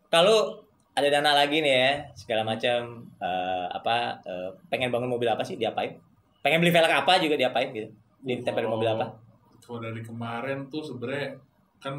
[0.10, 0.66] kalau
[0.96, 5.60] ada dana lagi nih ya segala macam eh, apa eh, pengen bangun mobil apa sih
[5.60, 6.00] diapain
[6.40, 7.92] pengen beli velg apa juga diapain gitu
[8.24, 9.12] ditempel mobil apa
[9.60, 11.38] Kalau dari kemarin tuh sebenarnya
[11.78, 11.96] kan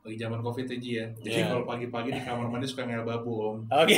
[0.00, 1.06] lagi zaman covid aja ya.
[1.18, 1.48] Jadi Iya.
[1.48, 3.56] kalau pagi-pagi di kamar mandi suka ngel babu om.
[3.64, 3.88] oke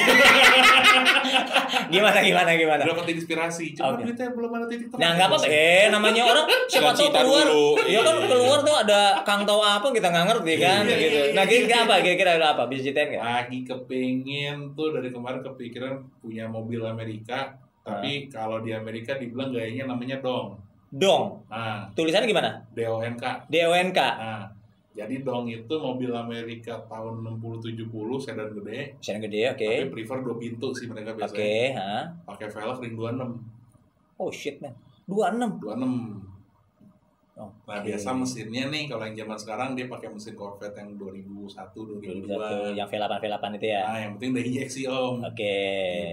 [1.91, 3.75] gimana gimana gimana Dapat inspirasi.
[3.75, 4.07] Cuma Oke.
[4.07, 5.01] duitnya belum ada titik terang.
[5.03, 7.47] Nah nggak apa-apa, eh namanya orang siapa tahu keluar,
[7.85, 8.27] ya kan Iya.
[8.29, 11.19] keluar tuh ada kang tahu apa kita nggak ngerti kan, Iya, gitu.
[11.19, 11.85] iya, Nah iya, kira-kira iya.
[11.85, 13.23] apa, kira-kira ada apa, bisa ceritain nggak?
[13.23, 17.51] Lagi kepengen tuh dari kemarin kepikiran punya mobil Amerika.
[17.83, 20.59] Tapi kalau di Amerika dibilang gayanya namanya dong.
[20.89, 22.63] Dong, Nah, tulisannya gimana?
[22.71, 23.51] DONK.
[23.51, 24.47] DONK, Nah,
[24.93, 28.95] jadi dong itu mobil Amerika tahun 60-70 sedan gede.
[28.97, 29.67] Mesin gede, oke.
[29.69, 31.75] Tapi prefer dua pintu sih mereka Oke, biasanya.
[31.75, 31.93] ha.
[32.25, 33.37] Pakai velg ring 26.
[34.17, 34.73] Oh shit man,
[35.05, 35.61] 26.
[35.61, 36.36] 26.
[37.37, 41.77] Oh, Nah, biasa mesinnya nih kalau yang zaman sekarang dia pakai mesin Corvette yang 2001,
[41.77, 42.73] 2002.
[42.73, 43.81] yang V8 V8 itu ya.
[43.85, 45.15] Nah, yang penting udah injeksi om.
[45.21, 45.57] Oke.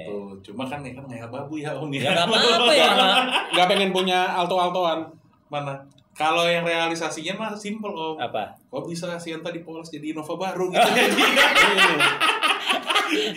[0.04, 0.16] Gitu.
[0.44, 2.22] Cuma kan ya kan kayak babu ya om Ya ya.
[2.22, 2.86] apa-apa ya.
[2.92, 3.24] nggak-
[3.56, 5.00] Gak pengen punya alto-altoan.
[5.48, 5.80] Mana?
[6.12, 8.14] Kalau yang realisasinya mah simple om.
[8.18, 8.52] Apa?
[8.68, 11.08] Kok bisa Sienta dipoles jadi Innova baru gitu jadi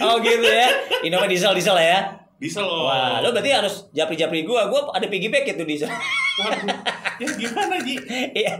[0.03, 0.67] Oh gitu ya.
[1.03, 1.99] Innova diesel diesel ya.
[2.37, 2.85] diesel om.
[2.85, 4.67] Wah, lo berarti harus japri-japri gua.
[4.67, 5.87] Gua ada piggyback itu diesel.
[6.37, 6.69] Waduh,
[7.23, 7.97] ya gimana Ji?
[8.37, 8.53] Iya,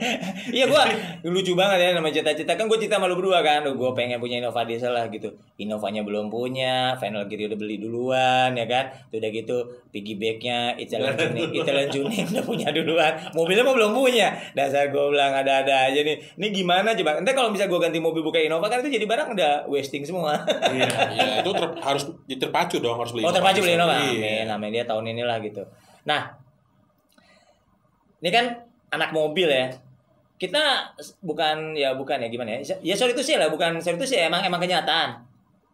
[0.53, 0.83] iya gua
[1.27, 4.41] lucu banget ya nama cita-cita kan gue cerita sama lu berdua kan, gue pengen punya
[4.41, 5.29] Innova diesel lah gitu.
[5.57, 8.89] Innovanya belum punya, final gear udah beli duluan ya kan.
[9.13, 9.57] Tuh udah gitu
[9.93, 13.13] piggybacknya Italian tuning, Italian tuning udah punya duluan.
[13.33, 14.33] Mobilnya mah belum punya.
[14.53, 16.17] Dasar gue bilang ada-ada aja nih.
[16.37, 17.21] Ini gimana coba?
[17.21, 20.37] Nanti kalau bisa gue ganti mobil buka Innova kan itu jadi barang udah wasting semua.
[20.47, 20.89] Iya.
[21.13, 23.25] Iya, itu ter- harus terpacu dong harus beli.
[23.25, 23.97] Oh terpacu beli Innova.
[23.99, 24.47] Iya.
[24.47, 25.65] Amin, amin dia tahun inilah gitu.
[26.07, 26.46] Nah,
[28.23, 28.47] ini kan
[28.93, 29.73] anak mobil ya.
[30.37, 30.93] Kita
[31.25, 32.77] bukan ya bukan ya gimana ya?
[32.85, 35.25] Ya sorry itu sih lah, bukan sorry itu sih emang emang kenyataan.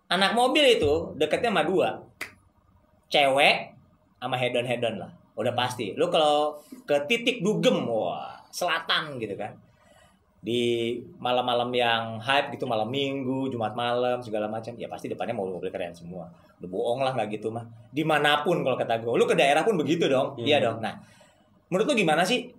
[0.06, 1.88] Anak mobil itu deketnya sama dua.
[3.10, 3.74] Cewek
[4.22, 5.10] sama hedon hedon lah.
[5.34, 5.96] Udah pasti.
[5.96, 9.56] Lu kalau ke titik dugem, wah, selatan gitu kan.
[10.42, 15.70] Di malam-malam yang hype gitu, malam minggu, Jumat malam, segala macam, ya pasti depannya mobil-mobil
[15.70, 16.26] keren semua.
[16.58, 17.62] Udah bohong lah nggak gitu mah.
[17.94, 20.44] Di mana pun kalau kata gue, lu ke daerah pun begitu dong, Hmm.
[20.44, 20.82] iya dong.
[20.82, 20.98] Nah,
[21.72, 22.52] menurut lu gimana sih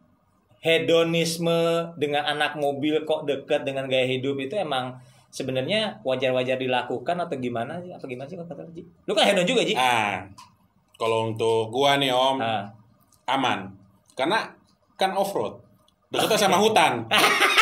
[0.66, 1.53] hedonisme
[1.99, 4.97] dengan anak mobil kok deket dengan gaya hidup itu emang
[5.30, 7.93] sebenarnya wajar-wajar dilakukan atau gimana sih?
[7.93, 8.82] Apa gimana sih kata lu, Ji?
[9.05, 9.78] Lu kan hedon juga, Ji?
[9.78, 10.26] Ah,
[10.95, 12.74] kalau untuk gua nih Om, Ah.
[13.28, 13.70] aman.
[14.18, 14.49] Karena
[14.95, 15.61] kan off road.
[16.09, 17.05] Deketnya sama hutan.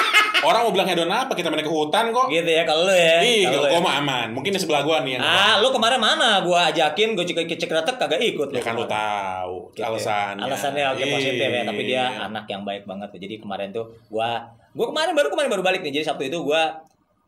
[0.41, 1.37] Orang mau bilang hedon apa?
[1.37, 2.25] Kita main ke hutan kok.
[2.27, 3.21] Gitu ya kalau lu ya.
[3.21, 3.85] Ih, Kalau gua ya.
[3.85, 4.27] mah aman.
[4.33, 6.41] Mungkin di sebelah gua nih yang Ah, lu kemarin mana?
[6.41, 9.93] Gua ajakin, gua cek cek retek kagak ikut ya kan lu tahu Gitu ya.
[9.93, 10.41] alasannya.
[10.41, 12.25] Alasannya oke positif ya, tapi dia Iya.
[12.25, 13.09] anak yang baik banget.
[13.13, 14.41] Jadi kemarin tuh gua
[14.73, 16.01] gua kemarin baru kemarin baru balik nih.
[16.01, 16.73] Jadi Sabtu itu gua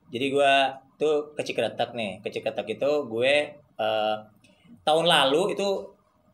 [0.09, 2.17] jadi gua tuh ke Cikretek nih.
[2.19, 3.33] Ke Cikretek itu gue
[3.77, 4.15] eh,
[4.81, 5.67] tahun lalu itu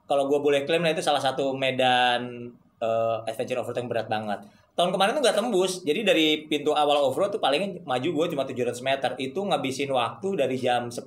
[0.06, 2.48] kalau gua boleh klaim lah itu salah satu medan
[2.80, 4.40] eh, adventure yang berat banget.
[4.80, 5.84] Tahun kemarin tuh nggak tembus.
[5.84, 9.12] Jadi dari pintu awal off-road tuh paling maju gue cuma 700 meter.
[9.20, 11.04] Itu ngabisin waktu dari jam 10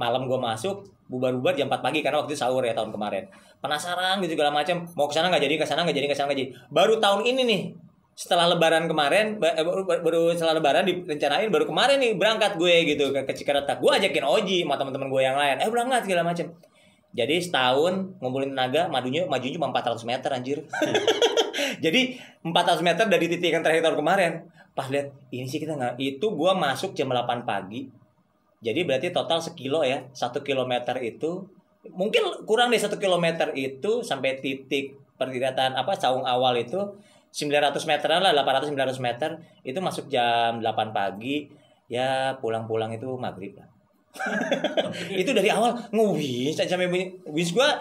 [0.00, 3.28] malam gue masuk bubar-bubar jam 4 pagi karena waktu itu sahur ya tahun kemarin.
[3.60, 4.88] Penasaran gitu segala macam.
[4.96, 6.50] Mau ke sana nggak jadi, ke sana nggak jadi, ke sana nggak jadi.
[6.72, 7.62] Baru tahun ini nih
[8.16, 13.12] setelah lebaran kemarin eh, baru, baru setelah lebaran direncanain baru kemarin nih berangkat gue gitu
[13.12, 13.84] ke, ke Cikaretak.
[13.84, 15.60] Gue ajakin Oji sama teman-teman gue yang lain.
[15.60, 16.56] Eh berangkat segala macam.
[17.12, 20.64] Jadi setahun ngumpulin tenaga majunya majunya cuma 400 meter anjir.
[21.78, 24.32] Jadi 400 meter dari titik yang terakhir tahun kemarin.
[24.72, 27.88] Pas lihat ini sih kita nggak itu gua masuk jam 8 pagi.
[28.58, 30.06] Jadi berarti total sekilo ya.
[30.16, 31.46] Satu kilometer itu
[31.94, 36.78] mungkin kurang dari satu kilometer itu sampai titik perkiraan apa saung awal itu
[37.32, 39.30] 900 meteran lah 800 900 meter
[39.62, 41.48] itu masuk jam 8 pagi
[41.88, 43.68] ya pulang-pulang itu maghrib lah
[45.22, 47.78] itu dari awal ngewins sampai bunyi wins gua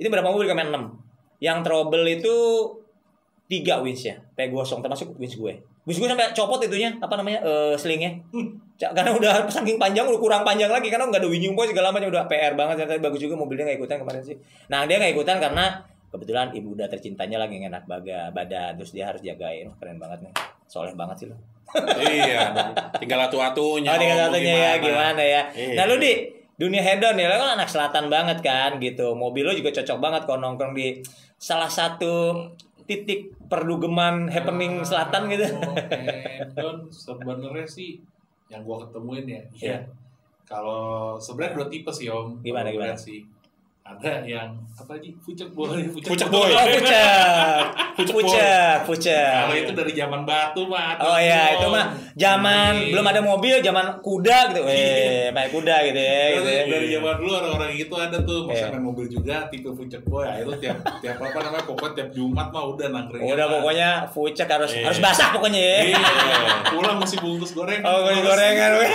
[0.00, 2.34] itu berapa mobil kemarin 6 yang trouble itu
[3.46, 5.54] tiga wins ya kayak gosong termasuk wins gue.
[5.86, 8.10] Wins gue sampai copot itunya apa namanya eh selingnya.
[8.76, 11.94] Ca- karena udah saking panjang udah kurang panjang lagi karena nggak ada winjung boy segala
[11.94, 14.36] macam udah PR banget ternyata bagus juga mobilnya nggak ikutan kemarin sih.
[14.66, 15.64] Nah dia nggak ikutan karena
[16.10, 19.70] kebetulan ibu udah tercintanya lagi enak baga badan terus dia harus jagain.
[19.78, 20.32] Keren banget nih.
[20.66, 21.38] Soleh banget sih lo
[21.98, 22.54] iya,
[22.94, 23.90] tinggal atu-atunya.
[23.90, 25.42] Oh, tinggal Om, satunya ya gimana ya.
[25.50, 25.74] Iya.
[25.74, 29.18] Nah, lu di dunia hedon ya, lu kan anak selatan banget kan gitu.
[29.18, 31.02] Mobil lu juga cocok banget kalau nongkrong di
[31.36, 32.46] salah satu
[32.86, 35.46] titik perdugeman happening selatan gitu.
[36.56, 38.00] Don sebenarnya sih
[38.50, 39.34] yang gua ketemuin ya.
[39.34, 39.42] Iya.
[39.60, 39.78] Iya.
[40.46, 42.38] Kalau sebenarnya dua tipe sih Om.
[42.40, 42.94] Gimana, gimana?
[42.94, 43.26] sih.
[43.86, 45.14] Ada yang apa lagi?
[45.22, 46.50] Pucek boy, Pucek boy.
[46.50, 46.66] Oh,
[48.18, 48.65] pucet.
[48.82, 49.32] Pucet, pucet.
[49.38, 50.98] Kalau itu dari zaman batu mah.
[50.98, 52.90] Oh iya, itu mah zaman Iya.
[52.92, 54.60] belum ada mobil, zaman kuda gitu.
[54.66, 56.62] Eh, main kuda gitu ya, gitu ya.
[56.62, 58.68] Dari, dari zaman dulu orang-orang itu ada tuh Iya.
[58.70, 60.26] main mobil juga tipe pucek boy.
[60.26, 63.22] Itu tiap tiap apa namanya pokoknya tiap Jumat mah udah nangkring.
[63.22, 64.84] Udah pokoknya pucet harus Iya.
[64.88, 65.78] harus basah pokoknya ya.
[65.86, 65.98] Iya.
[66.68, 67.80] Pulang mesti bungkus goreng.
[67.80, 68.70] Oh, goreng gorengan.
[68.76, 68.90] weh.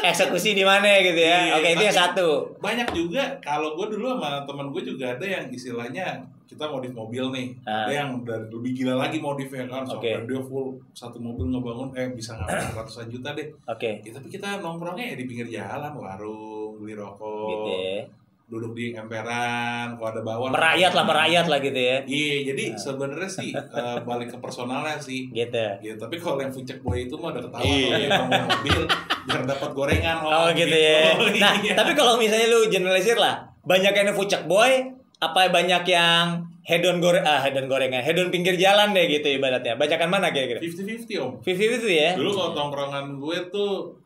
[0.00, 1.38] Eksekusi di mana gitu ya.
[1.44, 2.28] Iya, Oke, itu yang satu.
[2.56, 7.24] banyak juga kalau gue dulu sama teman gue juga ada yang istilahnya kita modif mobil
[7.30, 7.86] nih Ah.
[7.86, 10.26] ada yang udah lebih gila lagi modifnya kan sampai Oke.
[10.26, 14.02] dia full satu mobil ngebangun eh bisa ngapain ratusan juta deh Oke.
[14.02, 18.02] ya, tapi kita nongkrongnya ya di pinggir jalan warung beli rokok Gitu ya.
[18.50, 21.96] duduk di emperan kalau ada bawang Merakyat lah, merakyat lah gitu ya.
[22.02, 25.54] iya jadi sebenarnya sih eh, balik ke personalnya sih Gitu.
[25.78, 28.10] Ya, tapi kalau yang fucek boy itu mah udah ketawa Iya.
[28.10, 28.80] bangun mobil
[29.22, 31.14] biar dapat gorengan Oh gitu ya.
[31.38, 31.78] Nah, Iya.
[31.78, 37.24] tapi kalau misalnya lu generalisir lah, banyak yang fucek boy, apa banyak yang hedon goreng
[37.28, 39.76] ah hedon gorengan, hedon pinggir jalan deh gitu ibaratnya.
[39.76, 40.60] Bacakan mana kira-kira?
[40.64, 42.16] 50-50 om 50 itu ya.
[42.16, 44.00] Dulu kalau tongkrongan gue tuh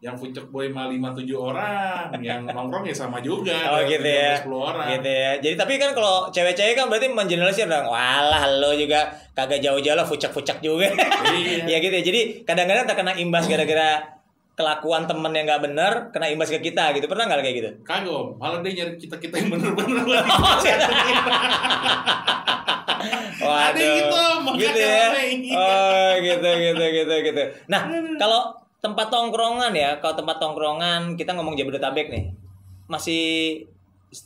[0.00, 3.68] yang fucek boy mah lima tujuh orang, yang nongkrong ya sama juga.
[3.68, 4.32] Oh gitu ya.
[4.32, 4.96] Sepuluh orang.
[4.96, 5.30] Gitu ya.
[5.44, 7.84] Jadi tapi kan kalau cewek-cewek kan berarti mengeneralisir dong.
[7.84, 10.88] Walah lo juga kagak jauh-jauh lah fucek-fucek juga.
[11.36, 11.68] Iya.
[11.72, 12.04] ya gitu ya.
[12.06, 14.19] Jadi kadang-kadang terkena imbas gara-gara
[14.58, 17.06] kelakuan temen yang nggak bener kena imbas ke kita gitu.
[17.08, 17.70] Pernah nggak kayak gitu?
[17.86, 18.28] Kagak, Om.
[18.36, 20.04] malah dia nyari kita kita yang bener-bener.
[23.40, 23.72] Waduh.
[23.72, 24.24] Ada gitu,
[24.60, 25.08] gitu ya.
[25.56, 27.42] Oh, gitu gitu gitu gitu.
[27.72, 27.88] Nah,
[28.20, 32.24] kalau tempat tongkrongan ya, kalau tempat tongkrongan kita ngomong Jabodetabek nih.
[32.90, 33.64] Masih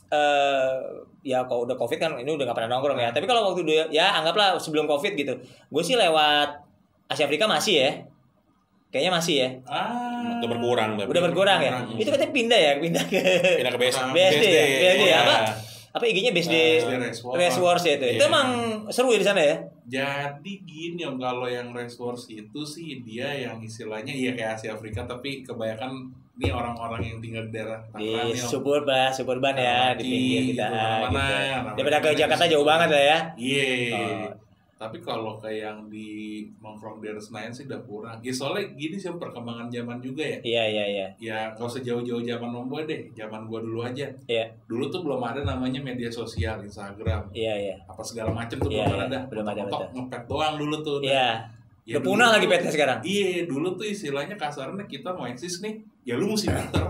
[0.09, 0.73] eh
[1.21, 3.09] ya kalau udah Covid kan ini udah nggak pernah nongkrong ya.
[3.13, 5.33] Tapi kalau waktu dulu ya anggaplah sebelum Covid gitu.
[5.69, 6.65] Gue sih lewat
[7.09, 7.91] Asia Afrika masih ya.
[8.95, 9.49] Kayaknya masih ya.
[9.67, 10.39] ah.
[10.39, 11.71] Udah berkurang, udah Udah berkurang ya.
[11.75, 11.99] berkurang.
[11.99, 13.19] Itu katanya pindah ya, pindah ke
[13.59, 14.03] Pindah ke BSD.
[14.09, 14.63] BSD ya?
[14.63, 14.93] BSD ya?
[14.95, 15.17] Iya.
[15.19, 15.35] Apa?
[15.91, 16.55] apa IG-nya BSD
[16.97, 17.35] Race Wars.
[17.37, 18.05] Race Wars ya itu.
[18.09, 18.27] Itu Iya.
[18.27, 18.47] emang
[18.89, 19.55] seru ya di sana ya?
[19.85, 24.71] Jadi gini om kalau yang race wars itu sih dia yang istilahnya iya kayak Asia
[24.71, 28.43] Afrika tapi kebanyakan ini orang-orang yang tinggal di daerah di Tangerang Om.
[28.45, 31.47] suburban suburban ya di pinggir kita gitu, mana-mana, gitu.
[31.55, 33.95] namanya daripada ke Jakarta di jauh banget lah ya Iya.
[33.95, 34.27] Oh.
[34.75, 36.07] Tapi kalau kayak yang di
[36.59, 38.17] nongkrong di Senayan sih udah kurang.
[38.19, 40.35] Ya soalnya gini sih perkembangan zaman juga ya.
[40.43, 44.03] iya iya iya Ya kalau sejauh-jauh zaman Boy deh, zaman gua dulu aja.
[44.27, 48.67] iya Dulu tuh belum ada namanya media sosial, Instagram, iya iya apa segala macem tuh
[48.67, 49.19] Iya, belum iya, ada.
[49.31, 49.87] belum ada, betul.
[49.95, 50.97] ngepet doang dulu tuh.
[50.99, 51.29] iya
[51.85, 55.79] Ya, udah punah lagi petnya sekarang Iya, dulu tuh istilahnya kasarnya kita mau eksis nih,
[56.03, 56.83] ya lu mesti muter.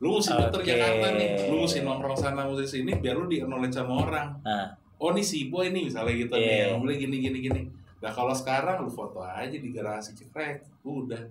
[0.00, 0.66] Lu mesti muter Oke.
[0.66, 4.28] Jakarta nih, lu mesti nongkrong sana mesti sini biar lu di acknowledge sama orang.
[4.40, 6.44] nah Oh nih si boy nih misalnya gitu Iya.
[6.44, 7.62] nih, yang boleh gini gini gini.
[8.04, 11.24] Nah kalau sekarang lu foto aja di garasi cekrek, udah.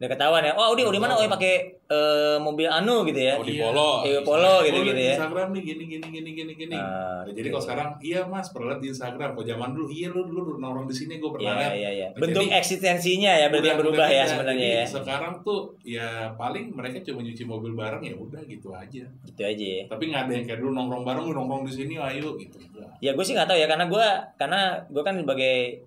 [0.00, 3.44] Udah ketahuan ya oh udah udah mana oh pakai eh, mobil anu gitu ya Oh,
[3.44, 3.68] di Iya.
[3.68, 3.90] Polo.
[4.00, 6.72] Iya, Polo gitu Oh, gitu di ya Instagram nih gini gini gini gini gini.
[6.72, 7.52] Ah, Nah, jadi gitu.
[7.52, 9.28] kalau sekarang iya mas pernah lihat di Instagram.
[9.30, 11.72] Kalau zaman dulu iya lu dulu nongkrong di sini gue pernah iya lihat.
[11.74, 15.60] iya iya Nah, bentuk jadi- eksistensinya ya berarti berubah ya sebenarnya Jadi ya Sekarang tuh
[15.84, 19.04] ya paling mereka cuma nyuci mobil bareng ya udah gitu aja.
[19.04, 22.32] gitu aja ya Tapi nggak ada yang kayak dulu nongkrong bareng, nongkrong di sini ayo
[22.34, 22.56] gitu.
[22.58, 22.88] Enggak.
[22.98, 25.84] Ya gue sih nggak tahu ya karena gue karena gue kan sebagai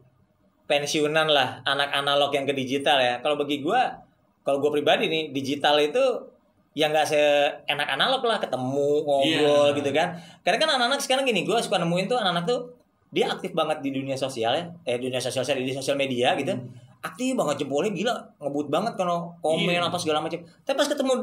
[0.64, 3.20] pensiunan lah anak analog yang ke digital ya.
[3.20, 3.82] Kalau bagi gue
[4.44, 6.04] kalau gue pribadi nih digital itu
[6.74, 9.78] ya nggak seenak analog lah ketemu ngobrol Iya.
[9.78, 10.08] gitu kan.
[10.41, 12.60] Karena kan anak-anak sekarang gini gue suka nemuin tuh anak-anak tuh
[13.14, 16.50] dia aktif banget di dunia sosial ya, eh dunia sosial di sosial media gitu.
[17.04, 19.86] Aktif banget jempolnya gila ngebut banget kalau komen Iya.
[19.86, 20.41] apa segala macam.
[20.41, 21.14] Tapi pas ketemu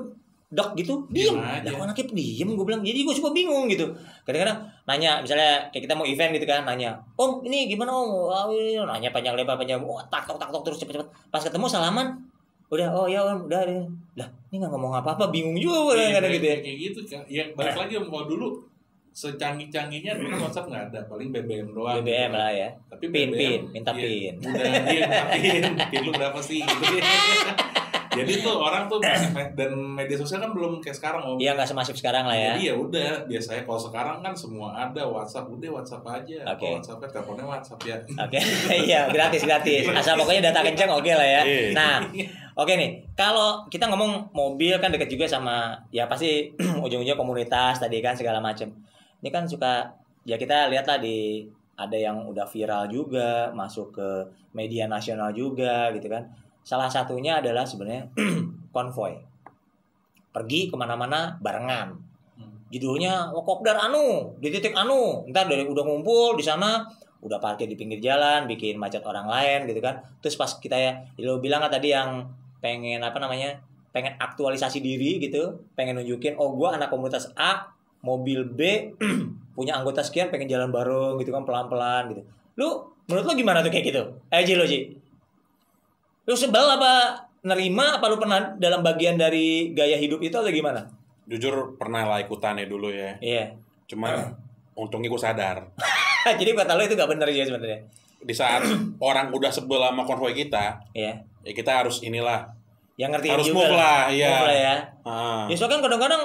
[0.51, 3.87] dok gitu Diem lah kok anaknya diem gue bilang jadi gue suka bingung gitu
[4.27, 8.51] kadang-kadang nanya misalnya kayak kita mau event gitu kan nanya om ini gimana om
[8.83, 12.19] nanya panjang lebar panjang oh, tak tok tak tok terus cepet-cepet pas ketemu salaman
[12.71, 13.83] udah oh ya om udah, udah.
[14.15, 17.23] lah ini nggak ngomong apa-apa bingung juga Iya, kadang-kadang gitu ya kayak gitu kan.
[17.27, 18.49] Ya balik lagi kalau dulu
[19.11, 21.99] secanggih-canggihnya dulu WhatsApp nggak ada, paling BBM doang.
[21.99, 22.39] BBM gitu.
[22.39, 24.35] lah ya Tapi Pin, BBM, pin, minta iya, pin.
[24.39, 25.63] Udah, iya, minta pin.
[25.91, 26.63] Pin lu berapa sih?
[26.63, 26.97] Gitu.
[28.11, 28.99] Jadi tuh orang tuh
[29.59, 31.37] dan media sosial kan belum kayak sekarang om.
[31.39, 35.03] Iya nggak semasif sekarang lah ya Jadi ya udah, biasanya kalau sekarang kan semua ada
[35.07, 36.39] WhatsApp, udah WhatsApp aja.
[36.51, 36.67] Oke.
[36.67, 37.97] Kalau WhatsApp teleponnya WhatsApp ya.
[38.27, 38.39] Oke,
[38.91, 39.85] iya gratis gratis.
[39.95, 41.43] Asal pokoknya data kencang oke lah ya.
[41.47, 41.71] Iya.
[41.73, 41.97] Nah,
[42.59, 42.91] oke nih.
[43.15, 46.51] Kalau kita ngomong mobil kan deket juga sama ya pasti
[46.85, 48.75] ujung-ujungnya komunitas tadi kan segala macam.
[49.23, 49.87] Ini kan suka
[50.27, 51.47] ya kita lihat lah di
[51.81, 54.09] ada yang udah viral juga masuk ke
[54.53, 56.29] media nasional juga gitu kan.
[56.71, 58.15] Salah satunya adalah sebenarnya
[58.75, 59.19] konvoy.
[60.31, 61.99] Pergi ke mana-mana barengan.
[62.71, 65.27] Judulnya oh, kopdar anu di titik anu.
[65.27, 66.87] Ntar dari udah ngumpul di sana
[67.27, 69.99] udah parkir di pinggir jalan bikin macet orang lain gitu kan.
[70.23, 72.31] Terus pas kita ya lo bilang kan tadi yang
[72.63, 73.59] pengen apa namanya
[73.91, 77.75] pengen aktualisasi diri gitu pengen nunjukin oh gua anak komunitas A
[78.07, 78.95] mobil B
[79.59, 82.23] punya anggota sekian pengen jalan bareng gitu kan pelan-pelan gitu.
[82.55, 84.03] Lu menurut lo gimana tuh kayak gitu?
[84.31, 84.63] Eh Ji lo
[86.31, 90.87] lu sebel apa nerima apa lu pernah dalam bagian dari gaya hidup itu atau gimana
[91.27, 93.15] Jujur pernah lah ikutan ya dulu ya.
[93.19, 93.55] iya
[93.87, 94.35] Cuman
[94.75, 95.63] untungnya gue sadar.
[96.41, 97.79] Jadi kata lo itu gak bener ya sebenarnya.
[98.19, 98.63] Di saat
[99.03, 101.23] orang udah sebel sama konvoy kita, Iya.
[101.47, 102.51] ya kita harus inilah.
[102.99, 104.31] Yang ngerti Harus juga move lah, iya.
[104.31, 104.75] Move lah ya.
[105.07, 105.45] Ah.
[105.47, 106.23] Ya soalnya kan kadang-kadang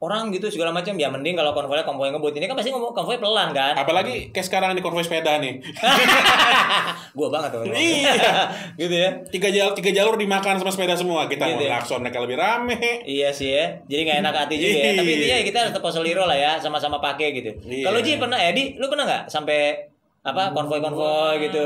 [0.00, 3.20] orang gitu segala macam ya mending kalau konvoy konvoy ngebut ini kan pasti ngomong konvoy
[3.20, 3.76] pelan kan.
[3.76, 5.60] Apalagi kayak sekarang di konvoy sepeda nih.
[7.16, 7.68] Gua banget tuh.
[7.68, 8.12] Iya.
[8.80, 9.10] gitu ya.
[9.28, 11.28] Tiga jalur, tiga jalur dimakan sama sepeda semua.
[11.28, 11.76] Kita mau Gitu ya.
[11.76, 13.04] klakson mereka lebih rame.
[13.04, 13.76] Iya sih ya.
[13.84, 14.92] Jadi gak enak hati juga ya.
[14.96, 17.52] Tapi intinya ya kita tetap posoliro lah ya, sama-sama pakai gitu.
[17.68, 17.84] Iya.
[17.92, 19.84] Kalau Ji pernah Edi, lu pernah nggak sampai
[20.24, 21.64] apa konvoy-konvoy gitu?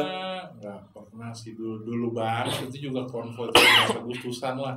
[0.59, 3.63] Nggak pernah sih dulu dulu banget itu juga konvoy itu
[3.95, 4.75] Agustusan lah.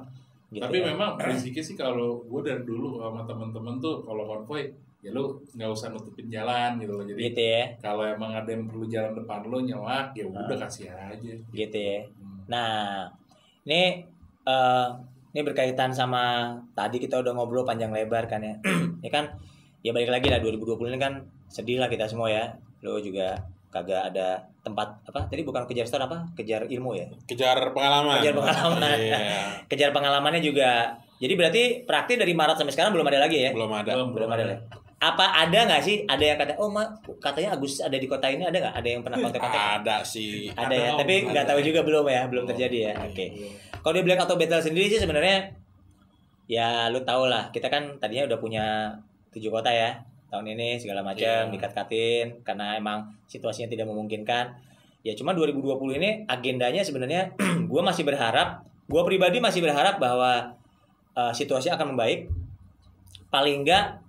[0.48, 0.96] Gitu Tapi ya.
[0.96, 4.64] memang basicnya sih kalau gue dari dulu sama temen-temen tuh kalau konvoy
[4.98, 7.06] ya lu nggak usah nutupin jalan gitu loh.
[7.06, 7.64] Jadi Gitu ya.
[7.80, 11.34] kalau emang ada yang perlu jalan depan lu nyelak ya udah kasih aja.
[11.54, 12.00] Gitu ya.
[12.18, 12.40] Hmm.
[12.50, 13.06] Nah,
[13.68, 14.04] ini
[14.48, 14.88] eh
[15.36, 18.56] ini berkaitan sama tadi kita udah ngobrol panjang lebar kan ya.
[19.06, 19.36] ya kan
[19.86, 21.14] ya balik lagi lah 2020 ini kan
[21.52, 22.46] sedih lah kita semua ya.
[22.82, 23.38] Lo juga
[23.68, 27.08] kagak ada tempat apa tadi bukan kejar star apa kejar ilmu ya?
[27.28, 28.20] Kejar pengalaman.
[28.20, 28.98] kejar pengalaman.
[29.00, 29.20] Iya.
[29.72, 30.96] kejar pengalamannya juga.
[31.18, 33.52] Jadi berarti praktik dari Maret sampai sekarang belum ada lagi ya?
[33.52, 33.92] Belum ada.
[33.98, 34.58] Belum, belum ada ya?
[34.98, 36.06] Apa ada nggak sih?
[36.10, 36.90] Ada yang kata oh ma
[37.22, 38.76] katanya Agus ada di kota ini ada nggak?
[38.82, 40.50] Ada yang pernah kontak kontak Ada sih.
[40.56, 40.94] ada ya?
[40.94, 41.26] Ada, tapi Om.
[41.34, 41.52] nggak Ada.
[41.54, 42.22] tahu juga belum ya?
[42.32, 42.94] Belum terjadi ya?
[43.06, 43.26] Oke.
[43.84, 45.54] Kalau di Black Auto Battle sendiri sih sebenarnya
[46.50, 47.54] ya lu tau lah.
[47.54, 48.66] Kita kan tadinya udah punya
[49.36, 51.52] tujuh kota ya tahun ini segala macam Iya.
[51.52, 54.52] dikat-katin karena emang situasinya tidak memungkinkan.
[55.06, 57.32] Ya cuma 2020 ini agendanya sebenarnya
[57.72, 60.56] gue masih berharap gue pribadi masih berharap bahwa
[61.16, 62.28] eh, situasi akan membaik.
[63.28, 64.00] Paling enggak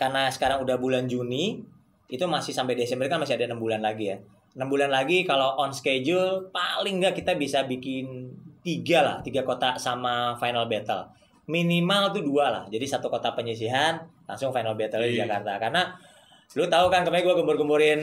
[0.00, 1.60] karena sekarang udah bulan Juni
[2.08, 4.16] itu masih sampai Desember kan masih ada enam bulan lagi ya.
[4.56, 8.32] Enam bulan lagi kalau on schedule paling enggak kita bisa bikin
[8.64, 11.08] tiga lah tiga kota sama final battle.
[11.44, 15.24] Minimal tuh dua lah jadi satu kota penyisihan langsung final battle di Iya.
[15.28, 15.56] Jakarta.
[15.58, 15.82] Karena
[16.54, 18.00] lu tahu kan kemarin gue gembur-gemburin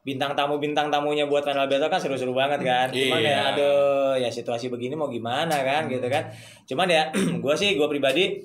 [0.00, 2.88] bintang tamu bintang tamunya buat final battle kan seru-seru banget kan.
[2.88, 3.28] Cuman Iya.
[3.28, 5.88] ya aduh ya situasi begini mau gimana kan?
[5.88, 6.28] Gitu kan.
[6.64, 7.12] Cuman ya
[7.44, 8.40] gue sih gue pribadi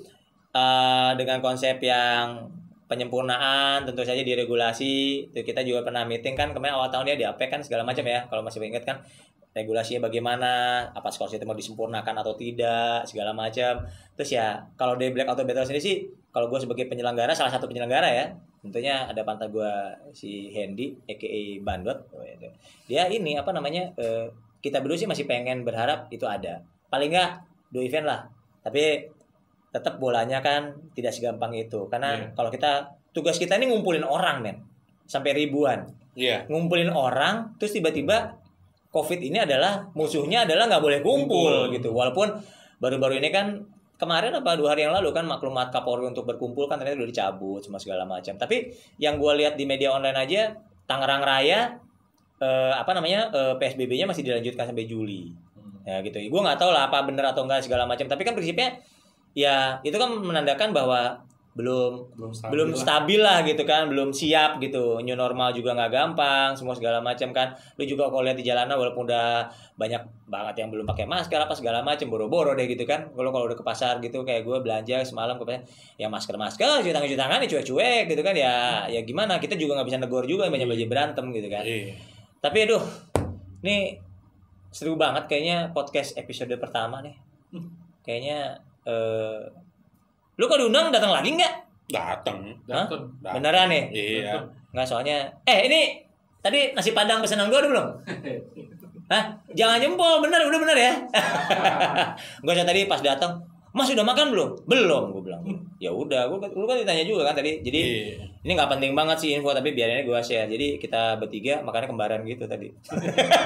[0.52, 2.48] eh, dengan konsep yang
[2.86, 5.26] penyempurnaan tentu saja diregulasi.
[5.32, 8.04] Itu kita juga pernah meeting kan kemarin awal tahun dia di APEC kan segala macam
[8.06, 8.96] ya kalau masih ingat kan
[9.56, 13.88] regulasinya bagaimana apa skor itu mau disempurnakan atau tidak segala macam.
[14.12, 15.96] Terus ya kalau di Black Auto Battle sendiri sih
[16.28, 19.72] kalau gue sebagai penyelenggara salah satu penyelenggara ya tentunya ada pantai gue
[20.12, 22.04] si Hendy aka Bandot.
[22.12, 22.52] Oh, itu.
[22.84, 24.28] dia ini apa namanya eh,
[24.60, 26.60] kita berdua sih masih pengen berharap itu ada.
[26.92, 27.30] Paling nggak
[27.72, 28.20] dua event lah.
[28.60, 29.08] Tapi
[29.72, 31.88] tetap bolanya kan tidak segampang itu.
[31.88, 32.26] Karena Iya.
[32.36, 34.56] kalau kita tugas kita ini ngumpulin orang men.
[35.08, 35.88] Sampai ribuan.
[36.16, 36.48] Iya.
[36.48, 38.40] ngumpulin orang terus tiba-tiba
[38.90, 41.92] covid ini adalah musuhnya adalah nggak boleh kumpul gitu.
[41.92, 42.32] Walaupun
[42.80, 43.66] baru-baru ini kan
[43.96, 47.60] kemarin apa dua hari yang lalu kan maklumat Kapolri untuk berkumpul kan ternyata udah dicabut
[47.64, 48.36] semua segala macam.
[48.36, 50.54] Tapi yang gue lihat di media online aja
[50.86, 51.80] Tangerang Raya
[52.38, 55.32] eh, apa namanya eh, PSBB-nya masih dilanjutkan sampai Juli.
[55.86, 56.18] Ya gitu.
[56.18, 58.06] Gue nggak tahu lah apa bener atau enggak segala macam.
[58.06, 58.78] Tapi kan prinsipnya
[59.36, 61.25] ya itu kan menandakan bahwa
[61.56, 62.76] belum belum stabil belum lah.
[62.84, 65.00] stabil lah gitu kan belum siap gitu.
[65.00, 67.56] New normal juga nggak gampang semua segala macam kan.
[67.80, 69.48] Lu juga kalau lihat di jalanan walaupun udah
[69.80, 73.08] banyak banget yang belum pakai masker apa segala macam boro-boro deh gitu kan.
[73.08, 75.64] Kalau kalau udah ke pasar gitu kayak gue belanja semalam ke pasar
[75.96, 78.34] ya masker masker cuci tangan cuci tangan ya cuek-cuek gitu kan.
[78.36, 81.64] Ya ya gimana kita juga nggak bisa negor juga banyak banyak berantem gitu kan.
[81.64, 81.96] Iya.
[82.36, 82.84] tapi aduh
[83.64, 83.98] ini
[84.70, 87.16] seru banget kayaknya podcast episode pertama nih.
[88.04, 89.65] Kayaknya eh
[90.36, 90.92] lu kalau diundang?
[90.92, 91.54] Datang lagi nggak?
[91.88, 92.38] Datang.
[92.66, 93.08] Datang.
[93.22, 94.42] beneran nih Iya.
[94.72, 95.26] Nggak soalnya.
[95.48, 96.06] Eh ini
[96.46, 97.86] Tadi nasi padang pesanan gue udah belum?
[99.12, 99.34] Hah?
[99.50, 100.22] Jangan jempol.
[100.22, 100.92] Bener Udah bener ya?
[102.46, 103.42] Gue tadi pas datang
[103.74, 104.50] Mas udah makan belum?
[104.64, 105.42] Belum gue bilang.
[105.82, 106.30] Ya udah.
[106.30, 107.66] Gue lu kan ditanya juga kan tadi.
[107.66, 108.24] Jadi Iya.
[108.46, 110.46] ini nggak penting banget sih info Tapi biarin gue share.
[110.46, 112.70] Jadi kita bertiga Makanya kembaran gitu tadi.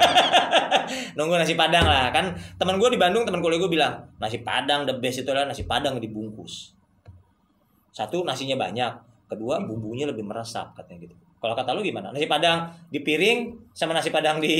[1.17, 2.13] Nunggu nasi padang lah.
[2.13, 5.49] Kan teman gue di Bandung Teman kuliah gue bilang Nasi padang the best itu adalah
[5.49, 6.77] Nasi padang dibungkus
[7.91, 8.93] Satu nasinya banyak
[9.31, 12.13] Kedua bumbunya lebih meresap katanya gitu kalau kata lu gimana?
[12.13, 14.53] Nasi padang di piring sama nasi padang di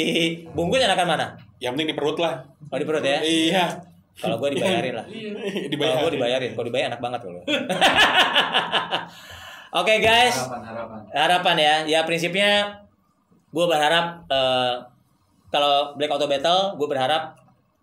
[0.50, 1.28] bungkus enakan mana?
[1.62, 2.42] Yang penting di perut lah.
[2.74, 3.22] Oh di perut ya?
[3.22, 3.70] Iya.
[4.18, 5.06] Kalau gue dibayarin lah.
[5.14, 5.30] Iya.
[5.38, 6.02] Kalau Dibayar.
[6.02, 7.42] gue dibayarin, kalau dibayar enak banget kalau.
[9.86, 11.76] Oke guys, harapan harapan harapan ya.
[11.86, 12.82] Ya prinsipnya
[13.54, 14.74] gue berharap eh,
[15.54, 17.41] kalau Black Auto Battle, gue berharap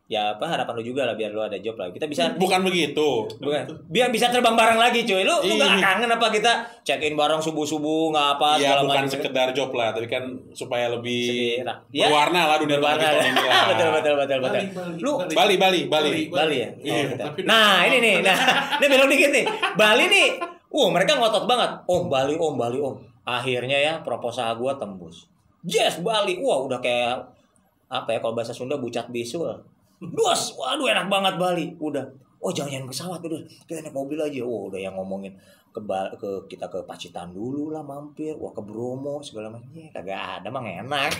[0.09, 1.93] ya apa harapan lu juga lah biar lu ada job lah.
[1.93, 3.29] Kita bisa Bukan begitu.
[3.39, 5.21] bukan biar bisa terbang bareng lagi cuy.
[5.21, 5.85] Lu lu gak Iya.
[5.85, 9.13] kangen apa kita check in bareng subuh-subuh nggak apa Iya, segala bukan macam.
[9.13, 11.77] sekedar job lah, tapi kan supaya lebih Segera.
[11.89, 12.09] Iya.
[12.09, 13.05] berwarna lah dunia Berwarna.
[13.05, 13.63] tahun ini lah.
[13.71, 14.63] betul betul betul betul.
[14.65, 16.23] Bali, Bali, Lu Bali, Bali, Bali.
[16.27, 16.69] Bali ya?
[16.75, 17.19] Iya, Oh, betul.
[17.23, 18.15] tapi- nah, ini nih.
[18.27, 18.37] Nah,
[18.75, 19.45] ini belok dikit nih.
[19.75, 20.29] Bali nih.
[20.69, 21.69] Uh, mereka ngotot banget.
[21.85, 22.97] Om Bali, Om Bali, Om.
[23.23, 25.29] Akhirnya ya proposal gua tembus.
[25.63, 26.37] Yes, Bali.
[26.39, 27.29] Wah, udah kayak
[27.87, 29.53] apa ya kalau bahasa Sunda bucat bisul.
[29.99, 31.67] Dos, waduh enak banget Bali.
[31.83, 32.07] Udah.
[32.39, 33.41] Oh, jangan jangan pesawat udah.
[33.67, 34.41] Kita naik mobil aja.
[34.47, 35.35] Wah, udah yang ngomongin
[35.75, 35.81] ke,
[36.19, 38.39] ke kita ke Pacitan dulu lah mampir.
[38.39, 39.67] Wah, ke Bromo segala macam.
[39.75, 41.11] Ya, kagak ada mang enak.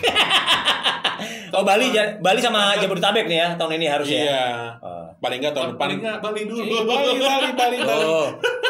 [1.59, 1.91] oh, Bali
[2.23, 4.23] Bali sama Jabodetabek nih ya tahun ini harus ya.
[4.23, 4.45] Iya.
[4.79, 5.07] Oh.
[5.19, 5.83] Paling enggak tahun depan.
[5.83, 6.63] Paling Bali dulu.
[6.63, 8.05] Iya, Bali, Bali, Bali, Bali.
[8.07, 8.27] Oh,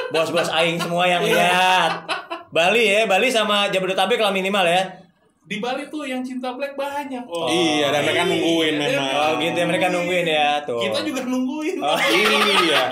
[0.09, 2.09] bos-bos aing semua yang lihat.
[2.49, 5.08] Bali ya, Bali sama Jabodetabek lah minimal ya.
[5.49, 7.25] Di Bali tuh yang cinta Black banyak.
[7.25, 7.49] Oh.
[7.49, 9.09] Iya, dan mereka nungguin memang.
[9.17, 10.77] Oh gitu ya mereka nungguin ya tuh.
[10.77, 11.81] Kita juga nungguin.
[11.81, 12.83] Oh, iya.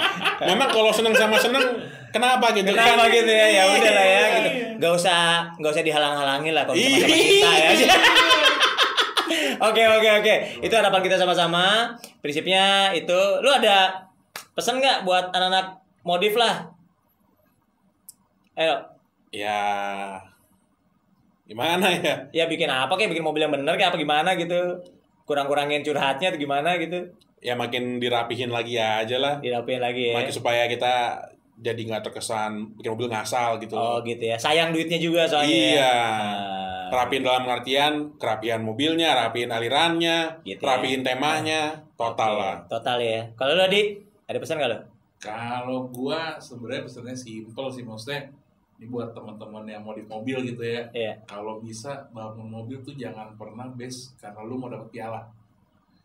[0.41, 1.61] Memang kalau seneng sama seneng,
[2.09, 2.73] kenapa gitu?
[2.73, 3.61] Kenapa Kan- gitu ya?
[3.61, 4.49] Ya udah lah ya gitu.
[4.49, 4.67] Iya.
[4.81, 5.21] Gak usah
[5.61, 7.05] gak usah dihalang-halangin lah kalau Iya.
[7.05, 7.69] cinta ya.
[9.57, 10.33] Oke oke oke.
[10.61, 11.97] Itu harapan kita sama-sama.
[12.21, 13.17] Prinsipnya itu.
[13.41, 14.05] Lu ada
[14.53, 16.69] pesan nggak buat anak-anak modif lah?
[18.53, 18.77] Ayo.
[19.33, 19.57] Ya
[21.47, 22.13] gimana ya?
[22.35, 24.83] Ya bikin apa kayak bikin mobil yang bener kayak apa gimana gitu.
[25.23, 27.07] Kurang-kurangin curhatnya atau gimana gitu.
[27.39, 29.39] Ya makin dirapihin lagi aja lah.
[29.39, 30.15] Dirapiin lagi ya.
[30.19, 31.23] Makin supaya kita
[31.57, 33.73] jadi nggak terkesan bikin mobil ngasal gitu.
[33.73, 34.37] Oh gitu ya.
[34.37, 35.49] Sayang duitnya juga soalnya.
[35.49, 35.63] ya.
[35.73, 35.93] Iya.
[35.95, 36.87] Ah.
[36.87, 40.67] Rapiin dalam artian kerapian mobilnya, rapiin alirannya, Gitu ya.
[40.71, 42.55] rapiin temanya, total Oke, lah.
[42.71, 43.21] Total ya.
[43.35, 43.81] Kalau lu Di,
[44.23, 44.79] ada pesan nggak lu?
[45.19, 48.31] Kalau gua sebenarnya pesannya simpel sih maksudnya
[48.77, 50.85] ini buat teman-teman yang mau di mobil gitu ya.
[50.93, 51.13] Iya.
[51.25, 55.25] Kalau bisa bangun mobil tuh jangan pernah base karena lu mau dapet piala.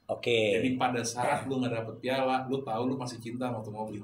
[0.08, 0.56] Oke.
[0.56, 4.00] Jadi pada saat lu nggak dapet piala, lu tahu lu masih cinta sama tuh mobil.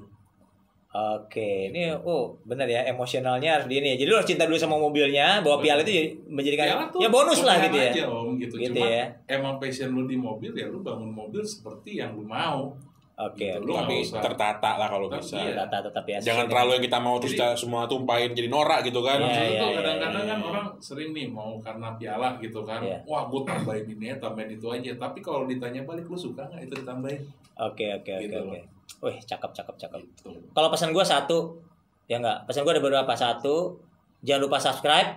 [0.89, 3.93] Oke, ini oh benar ya emosionalnya harus di ini.
[3.93, 3.95] ya.
[4.01, 7.09] Jadi lu harus cinta dulu sama mobilnya, bahwa piala itu jadi menjadikan Piala tuh ya
[7.13, 7.91] bonus lah gitu ya.
[7.93, 8.57] aja, om, gitu.
[8.57, 9.05] Gitu Cuma ya.
[9.29, 12.73] emang passion lu di mobil ya lu bangun mobil seperti yang lu mau.
[13.19, 13.67] Oke, Gitu, oke.
[13.67, 14.21] lu nggak Tapi usah.
[14.23, 15.35] tertata lah kalau Tapi bisa.
[15.37, 15.51] iya.
[15.59, 16.17] Tata tetap ya.
[16.23, 19.19] Jangan terlalu yang kita mau terus Jadi- semua tumpahin jadi norak gitu kan.
[19.19, 20.47] Iya, iya, iya, kadang-kadang iya, kan iya.
[20.47, 22.79] orang sering nih mau karena piala gitu kan.
[22.79, 23.03] Iya.
[23.03, 24.91] Wah, gue tambahin ini ya, tambahin itu aja.
[24.95, 27.19] Tapi kalau ditanya balik lu suka nggak itu ditambahin?
[27.59, 28.59] Oke, oke, oke, Gitu oke.
[29.01, 29.99] Wih, cakep, cakep, cakep.
[30.01, 30.31] Gitu.
[30.49, 31.59] Kalau pesan gua satu,
[32.05, 32.47] ya enggak.
[32.47, 33.75] Pesan gua ada beberapa satu.
[34.19, 35.09] Jangan lupa subscribe,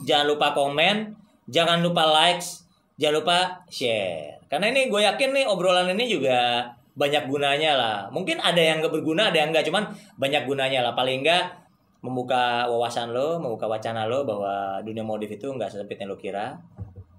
[0.00, 1.14] jangan lupa komen,
[1.46, 2.62] jangan lupa likes,
[2.94, 4.38] jangan lupa share.
[4.46, 6.66] Karena ini gue yakin nih obrolan ini juga
[7.00, 7.96] banyak gunanya lah.
[8.12, 9.88] Mungkin ada yang nggak berguna, ada yang enggak, cuman
[10.20, 10.92] banyak gunanya lah.
[10.92, 11.56] Paling enggak
[12.04, 16.60] membuka wawasan lo, membuka wacana lo bahwa dunia modif itu enggak sesempit yang lo kira.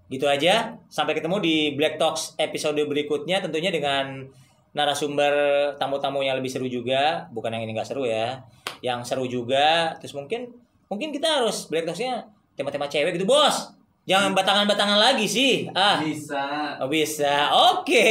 [0.05, 0.77] Gitu aja.
[0.85, 4.29] Sampai ketemu di Black Talks episode berikutnya tentunya dengan
[4.77, 5.33] narasumber
[5.81, 8.45] tamu-tamu yang lebih seru juga, bukan yang ini nggak seru ya.
[8.85, 10.53] Yang seru juga, terus mungkin
[10.85, 13.80] mungkin kita harus Black Talks-nya tema-tema cewek gitu, Bos.
[14.09, 15.69] Jangan batangan-batangan lagi sih.
[15.77, 16.73] Ah, Bisa.
[16.81, 17.53] oh bisa.
[17.77, 18.01] Oke,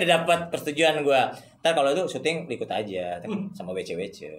[0.00, 1.28] udah dapat persetujuan gua.
[1.60, 3.20] Ntar kalau itu syuting ikut aja
[3.52, 4.32] sama WC-WC.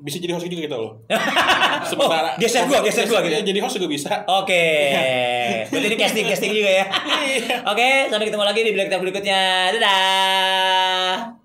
[0.00, 0.96] Bisa jadi host juga kita loh.
[2.00, 3.34] Oh, geser gua, geser gua gitu.
[3.34, 4.12] Iya, Jadi host juga bisa.
[4.28, 4.64] Oke.
[5.70, 6.84] Berarti ini casting casting juga ya.
[7.72, 9.72] Oke, sampai ketemu lagi di Black Talk berikutnya.
[9.74, 11.39] Dadah.